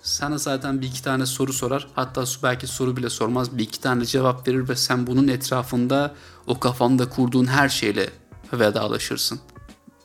Sana 0.02 0.38
zaten 0.38 0.82
bir 0.82 0.88
iki 0.88 1.04
tane 1.04 1.26
soru 1.26 1.54
sorar. 1.54 1.88
Hatta 1.96 2.24
belki 2.44 2.68
soru 2.68 2.98
bile 2.98 3.10
sormaz. 3.10 3.58
Bir 3.58 3.64
iki 3.64 3.82
tane 3.82 4.06
cevap 4.06 4.48
verir 4.48 4.70
ve 4.70 4.76
sen 4.76 5.08
bunun 5.08 5.28
etrafında 5.28 6.16
o 6.48 6.60
kafanda 6.60 7.10
kurduğun 7.10 7.46
her 7.46 7.70
şeyle 7.70 8.10
vedalaşırsın. 8.54 9.40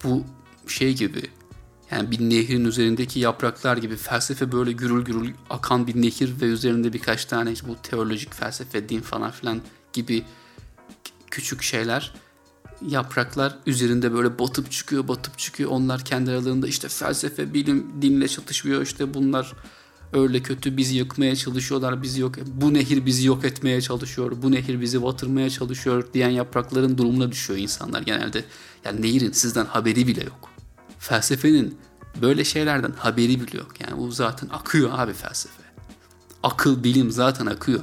Bu 0.04 0.24
şey 0.66 0.94
gibi 0.94 1.22
yani 1.90 2.10
bir 2.10 2.20
nehrin 2.20 2.64
üzerindeki 2.64 3.20
yapraklar 3.20 3.76
gibi 3.76 3.96
felsefe 3.96 4.52
böyle 4.52 4.72
gürül 4.72 5.04
gürül 5.04 5.34
akan 5.50 5.86
bir 5.86 6.02
nehir 6.02 6.40
ve 6.40 6.44
üzerinde 6.44 6.92
birkaç 6.92 7.24
tane 7.24 7.54
bu 7.68 7.76
teolojik 7.82 8.34
felsefe, 8.34 8.88
din 8.88 9.00
falan 9.00 9.30
filan 9.30 9.60
gibi 9.92 10.24
küçük 11.30 11.62
şeyler 11.62 12.14
yapraklar 12.86 13.58
üzerinde 13.66 14.14
böyle 14.14 14.38
batıp 14.38 14.70
çıkıyor 14.70 15.08
batıp 15.08 15.38
çıkıyor. 15.38 15.70
Onlar 15.70 16.04
kendi 16.04 16.30
aralarında 16.30 16.68
işte 16.68 16.88
felsefe, 16.88 17.54
bilim, 17.54 18.02
dinle 18.02 18.28
çatışmıyor. 18.28 18.82
İşte 18.82 19.14
bunlar 19.14 19.52
öyle 20.12 20.42
kötü 20.42 20.76
bizi 20.76 20.96
yıkmaya 20.96 21.36
çalışıyorlar. 21.36 22.02
Bizi 22.02 22.20
yok 22.20 22.34
bu 22.46 22.74
nehir 22.74 23.06
bizi 23.06 23.26
yok 23.26 23.44
etmeye 23.44 23.80
çalışıyor. 23.80 24.32
Bu 24.42 24.52
nehir 24.52 24.80
bizi 24.80 25.02
batırmaya 25.02 25.50
çalışıyor 25.50 26.08
diyen 26.14 26.30
yaprakların 26.30 26.98
durumuna 26.98 27.32
düşüyor 27.32 27.58
insanlar 27.58 28.02
genelde. 28.02 28.44
Yani 28.84 29.02
nehirin 29.02 29.32
sizden 29.32 29.66
haberi 29.66 30.06
bile 30.06 30.24
yok. 30.24 30.50
Felsefenin 30.98 31.78
böyle 32.22 32.44
şeylerden 32.44 32.92
haberi 32.98 33.40
bile 33.40 33.58
yok. 33.58 33.74
Yani 33.80 33.98
bu 33.98 34.10
zaten 34.10 34.48
akıyor 34.48 34.90
abi 34.92 35.12
felsefe. 35.12 35.62
Akıl, 36.42 36.84
bilim 36.84 37.10
zaten 37.10 37.46
akıyor. 37.46 37.80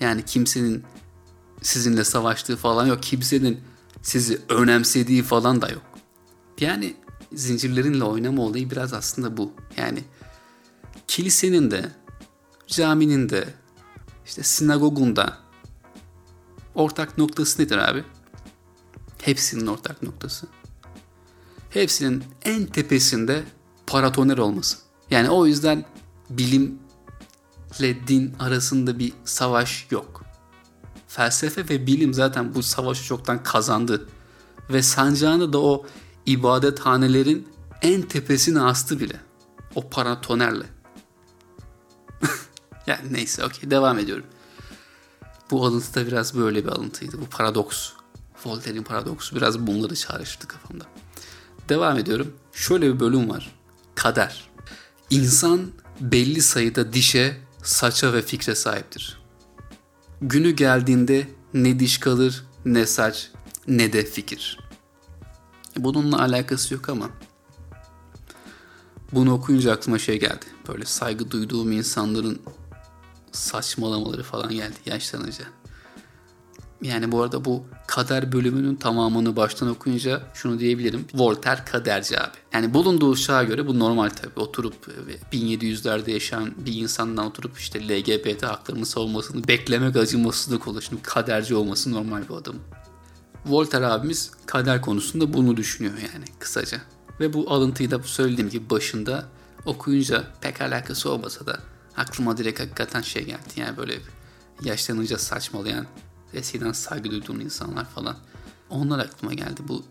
Yani 0.00 0.24
kimsenin 0.24 0.84
sizinle 1.62 2.04
savaştığı 2.04 2.56
falan 2.56 2.86
yok. 2.86 3.02
Kimsenin 3.02 3.60
sizi 4.02 4.40
önemsediği 4.48 5.22
falan 5.22 5.62
da 5.62 5.68
yok. 5.68 5.82
Yani 6.60 6.96
zincirlerinle 7.32 8.04
oynama 8.04 8.42
olayı 8.42 8.70
biraz 8.70 8.92
aslında 8.92 9.36
bu. 9.36 9.52
Yani 9.76 10.04
kilisenin 11.08 11.70
de, 11.70 11.92
caminin 12.66 13.28
de, 13.28 13.48
işte 14.26 14.42
sinagogun 14.42 15.16
da 15.16 15.38
ortak 16.74 17.18
noktası 17.18 17.62
nedir 17.62 17.76
abi? 17.76 18.04
Hepsinin 19.22 19.66
ortak 19.66 20.02
noktası. 20.02 20.46
Hepsinin 21.70 22.24
en 22.44 22.66
tepesinde 22.66 23.44
paratoner 23.86 24.38
olması. 24.38 24.76
Yani 25.10 25.30
o 25.30 25.46
yüzden 25.46 25.84
bilimle 26.30 26.78
din 28.08 28.34
arasında 28.38 28.98
bir 28.98 29.12
savaş 29.24 29.86
yok 29.90 30.24
felsefe 31.14 31.68
ve 31.68 31.86
bilim 31.86 32.14
zaten 32.14 32.54
bu 32.54 32.62
savaşı 32.62 33.04
çoktan 33.04 33.42
kazandı. 33.42 34.08
Ve 34.70 34.82
sancağını 34.82 35.52
da 35.52 35.58
o 35.58 35.86
ibadethanelerin 36.26 37.48
en 37.82 38.02
tepesine 38.02 38.60
astı 38.60 39.00
bile. 39.00 39.20
O 39.74 39.88
paratonerle. 39.88 40.66
yani 42.86 43.12
neyse 43.12 43.44
okey 43.44 43.70
devam 43.70 43.98
ediyorum. 43.98 44.26
Bu 45.50 45.66
alıntı 45.66 45.94
da 45.94 46.06
biraz 46.06 46.36
böyle 46.36 46.64
bir 46.64 46.68
alıntıydı. 46.68 47.20
Bu 47.20 47.26
paradoks. 47.26 47.90
Voltaire'in 48.44 48.82
paradoksu 48.82 49.36
biraz 49.36 49.66
bunları 49.66 49.96
çağrıştırdı 49.96 50.48
kafamda. 50.48 50.84
Devam 51.68 51.98
ediyorum. 51.98 52.34
Şöyle 52.52 52.94
bir 52.94 53.00
bölüm 53.00 53.30
var. 53.30 53.54
Kader. 53.94 54.44
İnsan 55.10 55.70
belli 56.00 56.42
sayıda 56.42 56.92
dişe, 56.92 57.36
saça 57.62 58.12
ve 58.12 58.22
fikre 58.22 58.54
sahiptir. 58.54 59.18
Günü 60.20 60.50
geldiğinde 60.50 61.28
ne 61.54 61.78
diş 61.78 61.98
kalır, 61.98 62.44
ne 62.64 62.86
saç, 62.86 63.30
ne 63.68 63.92
de 63.92 64.04
fikir. 64.04 64.58
Bununla 65.76 66.22
alakası 66.22 66.74
yok 66.74 66.88
ama 66.88 67.10
bunu 69.12 69.32
okuyunca 69.32 69.72
aklıma 69.72 69.98
şey 69.98 70.20
geldi. 70.20 70.46
Böyle 70.68 70.84
saygı 70.84 71.30
duyduğum 71.30 71.72
insanların 71.72 72.40
saçmalamaları 73.32 74.22
falan 74.22 74.50
geldi 74.50 74.76
yaşlanınca. 74.86 75.44
Yani 76.82 77.12
bu 77.12 77.22
arada 77.22 77.44
bu 77.44 77.64
kader 77.86 78.32
bölümünün 78.32 78.74
tamamını 78.74 79.36
baştan 79.36 79.68
okuyunca 79.68 80.22
şunu 80.34 80.58
diyebilirim. 80.58 81.06
Voltaire 81.14 81.64
kaderci 81.64 82.20
abi. 82.20 82.36
Yani 82.52 82.74
bulunduğu 82.74 83.16
çağa 83.16 83.44
göre 83.44 83.66
bu 83.66 83.78
normal 83.78 84.10
tabii. 84.10 84.40
Oturup 84.40 84.74
1700'lerde 85.32 86.10
yaşayan 86.10 86.54
bir 86.66 86.74
insandan 86.74 87.26
oturup 87.26 87.58
işte 87.58 87.88
LGBT 87.88 88.42
haklarını 88.42 88.86
savunmasını 88.86 89.48
beklemek 89.48 89.96
acımasızlık 89.96 90.68
olur. 90.68 90.82
Şimdi 90.82 91.02
kaderci 91.02 91.54
olması 91.54 91.92
normal 91.92 92.22
bir 92.28 92.34
adam. 92.34 92.54
Voltaire 93.46 93.86
abimiz 93.86 94.30
kader 94.46 94.80
konusunda 94.80 95.32
bunu 95.32 95.56
düşünüyor 95.56 95.94
yani 95.94 96.24
kısaca. 96.38 96.80
Ve 97.20 97.32
bu 97.32 97.50
alıntıyı 97.50 97.90
da 97.90 98.02
söylediğim 98.02 98.50
gibi 98.50 98.70
başında 98.70 99.28
okuyunca 99.64 100.24
pek 100.40 100.60
alakası 100.60 101.10
olmasa 101.10 101.46
da 101.46 101.60
aklıma 101.96 102.36
direkt 102.36 102.60
hakikaten 102.60 103.00
şey 103.00 103.24
geldi. 103.24 103.40
Yani 103.56 103.76
böyle 103.76 103.98
yaşlanınca 104.62 105.18
saçmalayan, 105.18 105.86
eskiden 106.34 106.72
saygı 106.72 107.10
duyduğum 107.10 107.40
insanlar 107.40 107.84
falan. 107.84 108.16
Onlar 108.70 108.98
aklıma 108.98 109.34
geldi. 109.34 109.60
Bu 109.68 109.84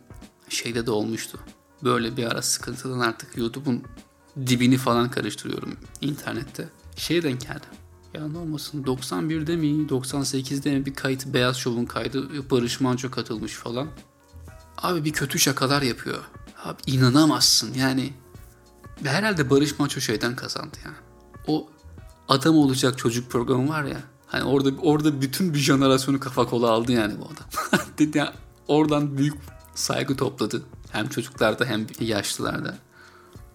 şeyde 0.50 0.86
de 0.86 0.92
olmuştu. 0.92 1.40
Böyle 1.84 2.18
bir 2.18 2.26
ara 2.26 2.42
sıkıntıdan 2.42 3.00
artık 3.00 3.38
YouTube'un 3.38 3.84
dibini 4.48 4.78
falan 4.78 5.12
karıştırıyorum 5.12 5.78
internette. 6.02 6.70
Şeye 6.96 7.24
denk 7.24 7.42
geldi. 7.42 7.83
Ya 8.14 8.28
ne 8.28 8.38
olmasın 8.38 8.84
91'de 8.84 9.56
mi 9.56 9.68
98'de 9.68 10.72
mi 10.72 10.86
bir 10.86 10.94
kayıt 10.94 11.26
Beyaz 11.26 11.58
Şov'un 11.58 11.86
kaydı 11.86 12.50
Barış 12.52 12.82
Manço 12.82 13.12
katılmış 13.12 13.54
falan. 13.54 13.88
Abi 14.78 15.06
bir 15.06 15.14
kötü 15.14 15.40
şakalar 15.40 15.82
yapıyor. 15.82 16.24
Abi 16.64 16.78
inanamazsın 16.88 17.74
yani. 17.74 18.14
Herhalde 19.04 19.50
Barış 19.50 19.80
Manço 19.80 20.02
şeyden 20.02 20.36
kazandı 20.36 20.78
ya. 20.86 20.92
O 21.48 21.70
adam 22.28 22.58
olacak 22.58 22.98
çocuk 22.98 23.32
programı 23.32 23.70
var 23.70 23.84
ya. 23.84 24.04
Hani 24.28 24.44
orada 24.44 24.70
orada 24.82 25.22
bütün 25.22 25.54
bir 25.54 25.60
jenerasyonu 25.60 26.20
kafa 26.20 26.46
kola 26.46 26.72
aldı 26.72 26.92
yani 26.92 27.14
bu 27.20 27.26
adam. 27.26 27.80
Dedi 27.98 28.18
ya, 28.18 28.34
oradan 28.68 29.18
büyük 29.18 29.34
saygı 29.76 30.16
topladı. 30.16 30.64
Hem 30.92 31.08
çocuklarda 31.08 31.66
hem 31.66 31.88
yaşlılarda. 32.00 32.78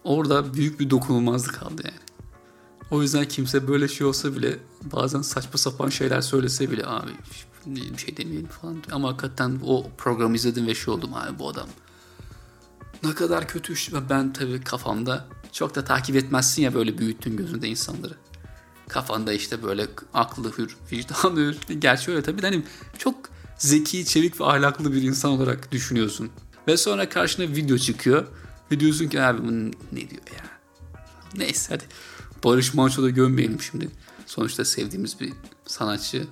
Orada 0.03 0.53
büyük 0.53 0.79
bir 0.79 0.89
dokunulmazlık 0.89 1.63
aldı 1.63 1.81
yani. 1.85 2.08
O 2.91 3.01
yüzden 3.01 3.27
kimse 3.27 3.67
böyle 3.67 3.87
şey 3.87 4.07
olsa 4.07 4.35
bile 4.35 4.59
bazen 4.81 5.21
saçma 5.21 5.57
sapan 5.57 5.89
şeyler 5.89 6.21
söylese 6.21 6.71
bile 6.71 6.85
abi 6.85 7.11
bir 7.65 7.97
şey 7.97 8.17
demeyelim 8.17 8.47
falan. 8.47 8.77
Ama 8.91 9.07
hakikaten 9.07 9.59
o 9.65 9.87
programı 9.97 10.35
izledim 10.35 10.67
ve 10.67 10.75
şey 10.75 10.93
oldum 10.93 11.13
abi 11.13 11.39
bu 11.39 11.49
adam 11.49 11.67
ne 13.03 13.13
kadar 13.13 13.47
kötü 13.47 13.73
ben 14.09 14.33
tabii 14.33 14.61
kafamda 14.61 15.25
çok 15.51 15.75
da 15.75 15.83
takip 15.83 16.15
etmezsin 16.15 16.61
ya 16.61 16.73
böyle 16.73 16.97
büyüttüğün 16.97 17.37
gözünde 17.37 17.67
insanları. 17.67 18.13
Kafanda 18.87 19.33
işte 19.33 19.63
böyle 19.63 19.87
aklı 20.13 20.57
hür, 20.57 20.77
vicdanı 20.91 21.39
hür. 21.39 21.57
Gerçi 21.79 22.11
öyle 22.11 22.21
tabii 22.21 22.41
de 22.41 22.47
hani 22.47 22.63
çok 22.97 23.15
zeki, 23.57 24.05
çevik 24.05 24.41
ve 24.41 24.45
ahlaklı 24.45 24.93
bir 24.93 25.01
insan 25.01 25.31
olarak 25.31 25.71
düşünüyorsun. 25.71 26.29
Ve 26.67 26.77
sonra 26.77 27.09
karşına 27.09 27.45
video 27.45 27.77
çıkıyor. 27.77 28.25
Ve 28.71 28.79
diyorsun 28.79 29.07
ki 29.07 29.21
abi 29.21 29.71
ne 29.91 30.09
diyor 30.09 30.21
ya. 30.37 30.43
Neyse 31.35 31.73
hadi 31.73 31.83
Barış 32.43 32.73
Manço'da 32.73 33.09
gömmeyelim 33.09 33.61
şimdi. 33.61 33.91
Sonuçta 34.25 34.65
sevdiğimiz 34.65 35.19
bir 35.19 35.33
sanatçı. 35.65 36.27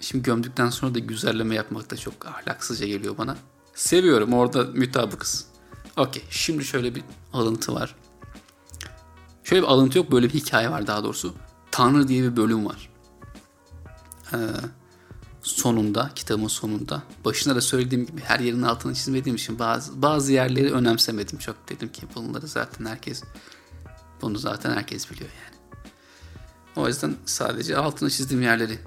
Şimdi 0.00 0.24
gömdükten 0.24 0.70
sonra 0.70 0.94
da 0.94 0.98
güzelleme 0.98 1.54
yapmak 1.54 1.90
da 1.90 1.96
çok 1.96 2.26
ahlaksızca 2.26 2.86
geliyor 2.86 3.18
bana. 3.18 3.36
Seviyorum 3.74 4.32
orada 4.32 4.64
mütabıkız. 4.64 5.46
Okey 5.96 6.22
şimdi 6.30 6.64
şöyle 6.64 6.94
bir 6.94 7.02
alıntı 7.32 7.74
var. 7.74 7.96
Şöyle 9.44 9.62
bir 9.62 9.68
alıntı 9.68 9.98
yok 9.98 10.12
böyle 10.12 10.28
bir 10.28 10.34
hikaye 10.34 10.70
var 10.70 10.86
daha 10.86 11.04
doğrusu. 11.04 11.34
Tanrı 11.70 12.08
diye 12.08 12.22
bir 12.22 12.36
bölüm 12.36 12.66
var. 12.66 12.90
Ee, 14.32 14.36
sonunda 15.42 16.10
kitabın 16.14 16.48
sonunda 16.48 17.02
başına 17.24 17.56
da 17.56 17.60
söylediğim 17.60 18.06
gibi 18.06 18.20
her 18.20 18.40
yerin 18.40 18.62
altını 18.62 18.94
çizmediğim 18.94 19.36
için 19.36 19.58
bazı 19.58 20.02
bazı 20.02 20.32
yerleri 20.32 20.72
önemsemedim 20.72 21.38
çok 21.38 21.68
dedim 21.68 21.92
ki 21.92 22.02
bunları 22.14 22.46
zaten 22.46 22.86
herkes 22.86 23.22
bunu 24.22 24.38
zaten 24.38 24.70
herkes 24.70 25.10
biliyor 25.10 25.30
yani. 25.44 25.56
O 26.76 26.88
yüzden 26.88 27.16
sadece 27.26 27.76
altını 27.76 28.10
çizdiğim 28.10 28.42
yerleri 28.42 28.78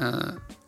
e, 0.00 0.06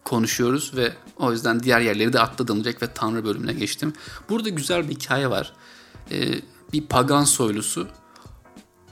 konuşuyoruz 0.05 0.77
ve 0.77 0.93
o 1.17 1.33
yüzden 1.33 1.63
diğer 1.63 1.81
yerleri 1.81 2.13
de 2.13 2.21
atladım 2.21 2.65
direkt 2.65 2.83
ve 2.83 2.95
Tanrı 2.95 3.25
bölümüne 3.25 3.53
geçtim. 3.53 3.93
Burada 4.29 4.49
güzel 4.49 4.89
bir 4.89 4.95
hikaye 4.95 5.31
var. 5.31 5.53
Ee, 6.11 6.41
bir 6.73 6.87
pagan 6.87 7.25
soylusu 7.25 7.89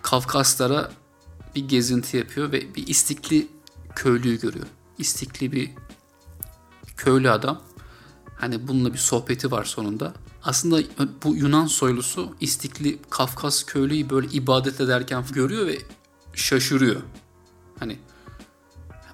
Kafkaslara 0.03 0.93
bir 1.55 1.69
gezinti 1.69 2.17
yapıyor 2.17 2.53
ve 2.53 2.75
bir 2.75 2.87
istikli 2.87 3.49
köylüyü 3.97 4.41
görüyor. 4.41 4.67
İstikli 4.99 5.53
bir 5.53 5.71
köylü 6.97 7.31
adam. 7.31 7.63
Hani 8.37 8.69
bununla 8.69 8.93
bir 8.93 8.99
sohbeti 8.99 9.51
var 9.51 9.65
sonunda. 9.65 10.15
Aslında 10.45 10.83
bu 11.25 11.37
Yunan 11.37 11.67
soylusu 11.67 12.37
istikli 12.41 12.99
Kafkas 13.11 13.65
köylüyü 13.65 14.11
böyle 14.11 14.29
ibadet 14.29 14.81
ederken 14.81 15.25
görüyor 15.33 15.67
ve 15.67 15.79
şaşırıyor. 16.35 17.03
Hani 17.79 17.99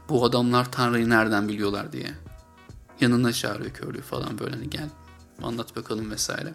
bu 0.09 0.25
adamlar 0.25 0.73
Tanrı'yı 0.73 1.11
nereden 1.11 1.49
biliyorlar 1.49 1.93
diye. 1.93 2.14
Yanına 3.01 3.33
çağırıyor 3.33 3.71
köylü 3.71 4.03
falan 4.03 4.38
böyle 4.38 4.57
hani 4.57 4.71
gel 4.71 4.88
anlat 5.43 5.77
bakalım 5.77 6.11
vesaire. 6.11 6.55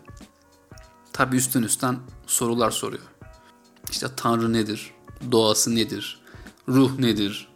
Tabi 1.14 1.36
üstten 1.36 1.64
üstten 1.64 2.00
sorular 2.28 2.72
soruyor. 2.72 3.04
İşte 3.92 4.08
Tanrı 4.18 4.54
nedir? 4.54 4.92
Doğası 5.32 5.76
nedir? 5.76 6.22
Ruh 6.68 7.00
nedir? 7.00 7.48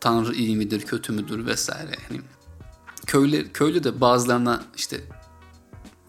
Tanrı 0.00 0.34
iyi 0.34 0.56
midir, 0.56 0.80
kötü 0.80 1.12
müdür 1.12 1.46
vesaire. 1.46 1.96
Yani 2.10 2.22
köylü, 3.06 3.52
köylü 3.52 3.84
de 3.84 4.00
bazılarına 4.00 4.64
işte 4.76 5.00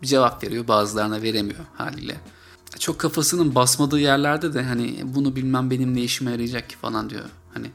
cevap 0.03 0.43
veriyor, 0.43 0.67
bazılarına 0.67 1.21
veremiyor 1.21 1.65
haliyle. 1.73 2.17
Çok 2.79 2.99
kafasının 2.99 3.55
basmadığı 3.55 3.99
yerlerde 3.99 4.53
de 4.53 4.63
hani 4.63 5.01
bunu 5.03 5.35
bilmem 5.35 5.71
benim 5.71 5.95
ne 5.95 6.01
işime 6.01 6.31
yarayacak 6.31 6.69
ki 6.69 6.75
falan 6.75 7.09
diyor. 7.09 7.25
Hani 7.53 7.71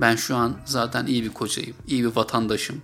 ben 0.00 0.16
şu 0.16 0.36
an 0.36 0.56
zaten 0.64 1.06
iyi 1.06 1.24
bir 1.24 1.28
kocayım, 1.28 1.76
iyi 1.86 2.04
bir 2.04 2.16
vatandaşım. 2.16 2.82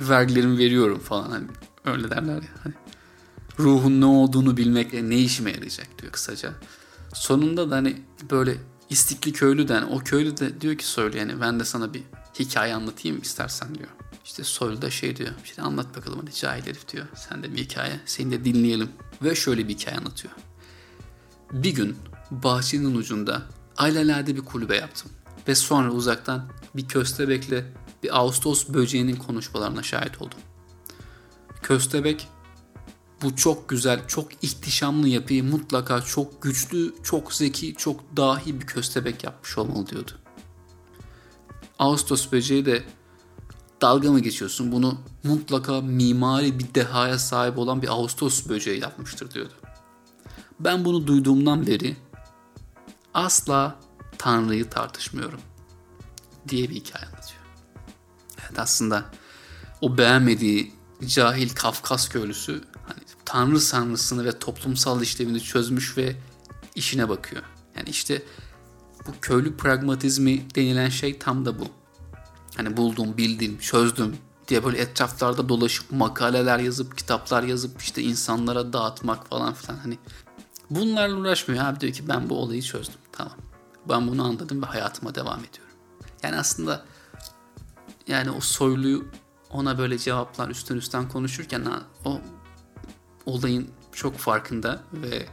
Vergilerimi 0.00 0.58
veriyorum 0.58 0.98
falan 0.98 1.30
hani 1.30 1.46
öyle 1.84 2.10
derler 2.10 2.34
ya. 2.34 2.48
Hani 2.64 2.74
ruhun 3.58 4.00
ne 4.00 4.04
olduğunu 4.04 4.56
bilmekle 4.56 5.10
ne 5.10 5.18
işime 5.18 5.50
yarayacak 5.50 5.88
diyor 6.02 6.12
kısaca. 6.12 6.52
Sonunda 7.14 7.70
da 7.70 7.76
hani 7.76 8.02
böyle 8.30 8.56
istikli 8.90 9.32
köylü 9.32 9.68
de 9.68 9.74
hani 9.74 9.84
o 9.84 9.98
köylü 9.98 10.36
de 10.36 10.60
diyor 10.60 10.74
ki 10.78 10.86
söyle 10.86 11.18
yani 11.18 11.40
ben 11.40 11.60
de 11.60 11.64
sana 11.64 11.94
bir 11.94 12.02
hikaye 12.38 12.74
anlatayım 12.74 13.20
istersen 13.22 13.74
diyor. 13.74 13.88
İşte 14.24 14.44
soylu 14.44 14.82
da 14.82 14.90
şey 14.90 15.16
diyor 15.16 15.30
işte 15.44 15.62
anlat 15.62 15.96
bakalım 15.96 16.18
hadi 16.20 16.34
cahil 16.34 16.66
herif 16.66 16.88
diyor. 16.88 17.06
Sen 17.14 17.42
de 17.42 17.52
bir 17.52 17.58
hikaye 17.58 18.00
seni 18.06 18.30
de 18.32 18.44
dinleyelim. 18.44 18.88
Ve 19.22 19.34
şöyle 19.34 19.68
bir 19.68 19.74
hikaye 19.74 19.96
anlatıyor. 19.96 20.34
Bir 21.52 21.74
gün 21.74 21.96
bahçenin 22.30 22.94
ucunda 22.94 23.42
alelade 23.76 24.36
bir 24.36 24.40
kulübe 24.40 24.76
yaptım 24.76 25.10
ve 25.48 25.54
sonra 25.54 25.90
uzaktan 25.90 26.48
bir 26.76 26.88
köstebekle 26.88 27.72
bir 28.02 28.18
Ağustos 28.18 28.68
böceğinin 28.68 29.16
konuşmalarına 29.16 29.82
şahit 29.82 30.22
oldum. 30.22 30.38
Köstebek 31.62 32.28
bu 33.22 33.36
çok 33.36 33.68
güzel, 33.68 34.06
çok 34.06 34.44
ihtişamlı 34.44 35.08
yapıyı 35.08 35.44
mutlaka 35.44 36.00
çok 36.00 36.42
güçlü, 36.42 36.94
çok 37.02 37.32
zeki, 37.32 37.74
çok 37.74 38.16
dahi 38.16 38.60
bir 38.60 38.66
köstebek 38.66 39.24
yapmış 39.24 39.58
olmalı 39.58 39.86
diyordu. 39.86 40.10
Ağustos 41.78 42.32
böceği 42.32 42.66
de 42.66 42.84
dalga 43.80 44.12
mı 44.12 44.20
geçiyorsun 44.20 44.72
bunu 44.72 44.98
mutlaka 45.24 45.80
mimari 45.80 46.58
bir 46.58 46.74
dehaya 46.74 47.18
sahip 47.18 47.58
olan 47.58 47.82
bir 47.82 47.88
Ağustos 47.88 48.48
böceği 48.48 48.80
yapmıştır 48.80 49.30
diyordu. 49.30 49.52
Ben 50.60 50.84
bunu 50.84 51.06
duyduğumdan 51.06 51.66
beri 51.66 51.96
asla 53.14 53.78
Tanrı'yı 54.18 54.70
tartışmıyorum 54.70 55.40
diye 56.48 56.70
bir 56.70 56.74
hikaye 56.74 57.06
anlatıyor. 57.06 57.40
Evet 58.40 58.58
aslında 58.58 59.04
o 59.80 59.98
beğenmediği 59.98 60.72
cahil 61.06 61.48
Kafkas 61.48 62.08
köylüsü 62.08 62.64
hani 62.86 63.00
Tanrı 63.24 63.60
sanrısını 63.60 64.24
ve 64.24 64.38
toplumsal 64.38 65.02
işlevini 65.02 65.40
çözmüş 65.40 65.96
ve 65.96 66.16
işine 66.74 67.08
bakıyor. 67.08 67.42
Yani 67.76 67.88
işte 67.88 68.22
bu 69.06 69.10
köylü 69.22 69.56
pragmatizmi 69.56 70.54
denilen 70.54 70.88
şey 70.88 71.18
tam 71.18 71.46
da 71.46 71.58
bu. 71.58 71.64
Hani 72.56 72.76
buldum, 72.76 73.16
bildim, 73.16 73.58
çözdüm 73.58 74.16
diye 74.48 74.64
böyle 74.64 74.78
etraflarda 74.78 75.48
dolaşıp 75.48 75.92
makaleler 75.92 76.58
yazıp, 76.58 76.98
kitaplar 76.98 77.42
yazıp 77.42 77.82
işte 77.82 78.02
insanlara 78.02 78.72
dağıtmak 78.72 79.28
falan 79.28 79.54
filan 79.54 79.76
hani 79.78 79.98
bunlarla 80.70 81.16
uğraşmıyor. 81.16 81.64
Abi 81.64 81.80
diyor 81.80 81.92
ki 81.92 82.08
ben 82.08 82.30
bu 82.30 82.38
olayı 82.38 82.62
çözdüm. 82.62 82.98
Tamam. 83.12 83.36
Ben 83.88 84.08
bunu 84.08 84.24
anladım 84.24 84.62
ve 84.62 84.66
hayatıma 84.66 85.14
devam 85.14 85.38
ediyorum. 85.38 85.74
Yani 86.22 86.36
aslında 86.36 86.84
yani 88.06 88.30
o 88.30 88.40
soyluyu 88.40 89.04
ona 89.50 89.78
böyle 89.78 89.98
cevaplar 89.98 90.48
üstten 90.48 90.76
üstten 90.76 91.08
konuşurken 91.08 91.64
o 92.04 92.20
olayın 93.26 93.70
çok 93.92 94.16
farkında 94.16 94.82
ve 94.92 95.26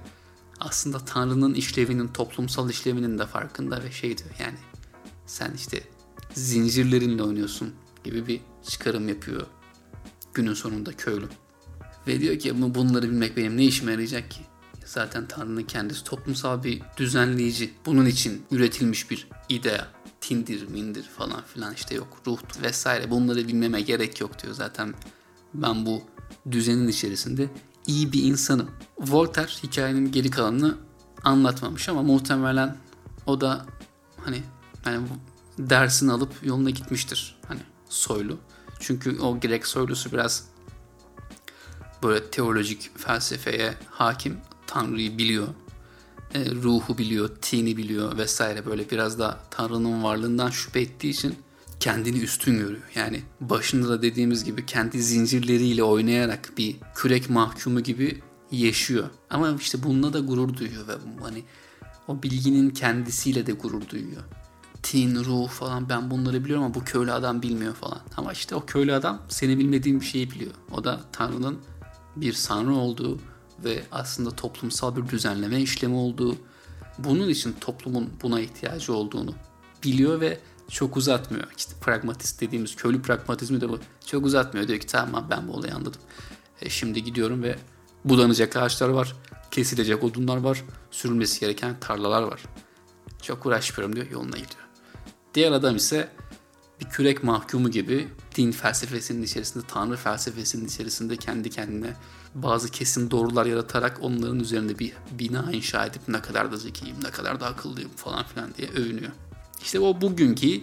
aslında 0.59 0.99
Tanrı'nın 0.99 1.53
işlevinin, 1.53 2.07
toplumsal 2.07 2.69
işlevinin 2.69 3.19
de 3.19 3.25
farkında 3.25 3.83
ve 3.83 3.91
şey 3.91 4.17
diyor 4.17 4.29
yani 4.39 4.57
sen 5.25 5.53
işte 5.53 5.83
zincirlerinle 6.33 7.23
oynuyorsun 7.23 7.73
gibi 8.03 8.27
bir 8.27 8.41
çıkarım 8.69 9.09
yapıyor 9.09 9.47
günün 10.33 10.53
sonunda 10.53 10.93
köylü. 10.93 11.27
Ve 12.07 12.21
diyor 12.21 12.39
ki 12.39 12.75
bunları 12.75 13.09
bilmek 13.09 13.37
benim 13.37 13.57
ne 13.57 13.65
işime 13.65 13.91
yarayacak 13.91 14.31
ki? 14.31 14.41
Zaten 14.85 15.27
Tanrı'nın 15.27 15.63
kendisi 15.63 16.03
toplumsal 16.03 16.63
bir 16.63 16.81
düzenleyici. 16.97 17.73
Bunun 17.85 18.05
için 18.05 18.41
üretilmiş 18.51 19.11
bir 19.11 19.27
idea. 19.49 19.87
Tindir, 20.21 20.67
mindir 20.67 21.03
falan 21.03 21.41
filan 21.53 21.73
işte 21.73 21.95
yok. 21.95 22.21
Ruh 22.27 22.37
vesaire 22.63 23.11
bunları 23.11 23.47
bilmeme 23.47 23.81
gerek 23.81 24.21
yok 24.21 24.43
diyor. 24.43 24.53
Zaten 24.53 24.93
ben 25.53 25.85
bu 25.85 26.01
düzenin 26.51 26.87
içerisinde 26.87 27.49
iyi 27.87 28.13
bir 28.13 28.23
insanım. 28.23 28.71
Voltaire 28.99 29.51
hikayenin 29.63 30.11
geri 30.11 30.29
kalanını 30.29 30.77
anlatmamış 31.23 31.89
ama 31.89 32.03
muhtemelen 32.03 32.77
o 33.25 33.41
da 33.41 33.65
hani 34.17 34.43
hani 34.83 34.99
dersini 35.59 36.11
alıp 36.11 36.33
yoluna 36.43 36.69
gitmiştir. 36.69 37.35
Hani 37.47 37.59
soylu. 37.89 38.37
Çünkü 38.79 39.19
o 39.19 39.39
Grek 39.39 39.67
soylusu 39.67 40.11
biraz 40.11 40.47
böyle 42.03 42.29
teolojik 42.29 42.97
felsefeye 42.97 43.73
hakim. 43.89 44.37
Tanrı'yı 44.67 45.17
biliyor. 45.17 45.47
E, 46.33 46.51
ruhu 46.51 46.97
biliyor, 46.97 47.29
tini 47.41 47.77
biliyor 47.77 48.17
vesaire 48.17 48.65
böyle 48.65 48.89
biraz 48.89 49.19
da 49.19 49.39
Tanrı'nın 49.51 50.03
varlığından 50.03 50.49
şüphe 50.49 50.81
ettiği 50.81 51.09
için 51.09 51.35
kendini 51.79 52.19
üstün 52.19 52.57
görüyor. 52.57 52.83
Yani 52.95 53.23
başında 53.41 53.89
da 53.89 54.01
dediğimiz 54.01 54.43
gibi 54.43 54.65
kendi 54.65 55.03
zincirleriyle 55.03 55.83
oynayarak 55.83 56.53
bir 56.57 56.75
kürek 56.95 57.29
mahkumu 57.29 57.79
gibi 57.79 58.21
yaşıyor. 58.51 59.09
Ama 59.29 59.55
işte 59.59 59.83
bununla 59.83 60.13
da 60.13 60.19
gurur 60.19 60.57
duyuyor 60.57 60.87
ve 60.87 60.93
hani 61.21 61.43
o 62.07 62.23
bilginin 62.23 62.69
kendisiyle 62.69 63.45
de 63.45 63.51
gurur 63.51 63.89
duyuyor. 63.89 64.21
Tin, 64.83 65.23
ruh 65.23 65.49
falan 65.49 65.89
ben 65.89 66.11
bunları 66.11 66.43
biliyorum 66.43 66.65
ama 66.65 66.73
bu 66.73 66.83
köylü 66.83 67.11
adam 67.11 67.41
bilmiyor 67.41 67.73
falan. 67.73 67.99
Ama 68.17 68.31
işte 68.31 68.55
o 68.55 68.65
köylü 68.65 68.93
adam 68.93 69.21
seni 69.29 69.57
bilmediğin 69.57 70.01
bir 70.01 70.05
şeyi 70.05 70.31
biliyor. 70.31 70.51
O 70.71 70.83
da 70.83 71.01
Tanrı'nın 71.11 71.59
bir 72.15 72.33
sanrı 72.33 72.75
olduğu 72.75 73.19
ve 73.63 73.83
aslında 73.91 74.31
toplumsal 74.31 74.95
bir 74.95 75.09
düzenleme 75.09 75.61
işlemi 75.61 75.95
olduğu, 75.95 76.37
bunun 76.97 77.29
için 77.29 77.55
toplumun 77.61 78.09
buna 78.21 78.39
ihtiyacı 78.39 78.93
olduğunu 78.93 79.33
biliyor 79.83 80.21
ve 80.21 80.39
çok 80.69 80.97
uzatmıyor. 80.97 81.47
İşte 81.57 81.73
pragmatist 81.81 82.41
dediğimiz 82.41 82.75
köylü 82.75 83.01
pragmatizmi 83.01 83.61
de 83.61 83.69
bu. 83.69 83.79
Çok 84.05 84.25
uzatmıyor. 84.25 84.67
Diyor 84.67 84.79
ki 84.79 84.87
tamam 84.87 85.27
ben 85.29 85.47
bu 85.47 85.51
olayı 85.51 85.75
anladım. 85.75 86.01
E, 86.61 86.69
şimdi 86.69 87.03
gidiyorum 87.03 87.43
ve 87.43 87.55
budanacak 88.05 88.55
ağaçlar 88.55 88.89
var. 88.89 89.15
Kesilecek 89.51 90.03
odunlar 90.03 90.37
var. 90.37 90.63
Sürülmesi 90.91 91.39
gereken 91.39 91.79
tarlalar 91.79 92.23
var. 92.23 92.43
Çok 93.21 93.45
uğraşmıyorum 93.45 93.95
diyor. 93.95 94.11
Yoluna 94.11 94.37
gidiyor. 94.37 94.63
Diğer 95.33 95.51
adam 95.51 95.75
ise 95.75 96.09
bir 96.81 96.85
kürek 96.89 97.23
mahkumu 97.23 97.71
gibi 97.71 98.07
din 98.35 98.51
felsefesinin 98.51 99.23
içerisinde, 99.23 99.63
tanrı 99.67 99.97
felsefesinin 99.97 100.65
içerisinde 100.65 101.17
kendi 101.17 101.49
kendine 101.49 101.93
bazı 102.35 102.71
kesin 102.71 103.11
doğrular 103.11 103.45
yaratarak 103.45 103.97
onların 104.01 104.39
üzerinde 104.39 104.79
bir 104.79 104.93
bina 105.11 105.51
inşa 105.51 105.85
edip 105.85 106.01
ne 106.07 106.21
kadar 106.21 106.51
da 106.51 106.57
zekiyim, 106.57 106.95
ne 107.03 107.09
kadar 107.11 107.39
da 107.39 107.45
akıllıyım 107.45 107.89
falan 107.95 108.23
filan 108.23 108.55
diye 108.55 108.69
övünüyor. 108.69 109.11
İşte 109.63 109.79
o 109.79 110.01
bugünkü 110.01 110.61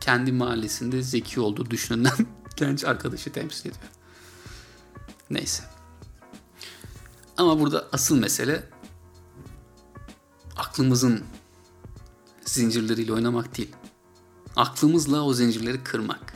kendi 0.00 0.32
mahallesinde 0.32 1.02
zeki 1.02 1.40
olduğu 1.40 1.70
düşünülen 1.70 2.26
genç 2.56 2.84
arkadaşı 2.84 3.32
temsil 3.32 3.60
ediyor. 3.60 3.90
Neyse. 5.30 5.62
Ama 7.36 7.60
burada 7.60 7.86
asıl 7.92 8.18
mesele 8.18 8.62
aklımızın 10.56 11.24
zincirleriyle 12.44 13.12
oynamak 13.12 13.56
değil. 13.56 13.70
Aklımızla 14.60 15.22
o 15.22 15.32
zincirleri 15.32 15.84
kırmak. 15.84 16.34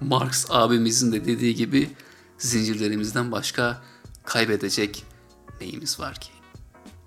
Marx 0.00 0.46
abimizin 0.50 1.12
de 1.12 1.24
dediği 1.24 1.54
gibi 1.54 1.90
zincirlerimizden 2.38 3.32
başka 3.32 3.82
kaybedecek 4.24 5.04
neyimiz 5.60 6.00
var 6.00 6.14
ki? 6.14 6.30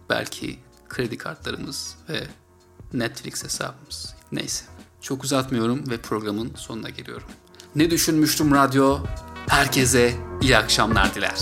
Belki 0.09 0.59
kredi 0.89 1.17
kartlarımız 1.17 1.95
ve 2.09 2.27
Netflix 2.93 3.43
hesabımız. 3.43 4.15
Neyse. 4.31 4.65
Çok 5.01 5.23
uzatmıyorum 5.23 5.89
ve 5.89 5.97
programın 5.97 6.51
sonuna 6.55 6.89
geliyorum. 6.89 7.27
Ne 7.75 7.91
düşünmüştüm 7.91 8.51
radyo? 8.51 8.99
Herkese 9.47 10.15
iyi 10.41 10.57
akşamlar 10.57 11.15
diler. 11.15 11.39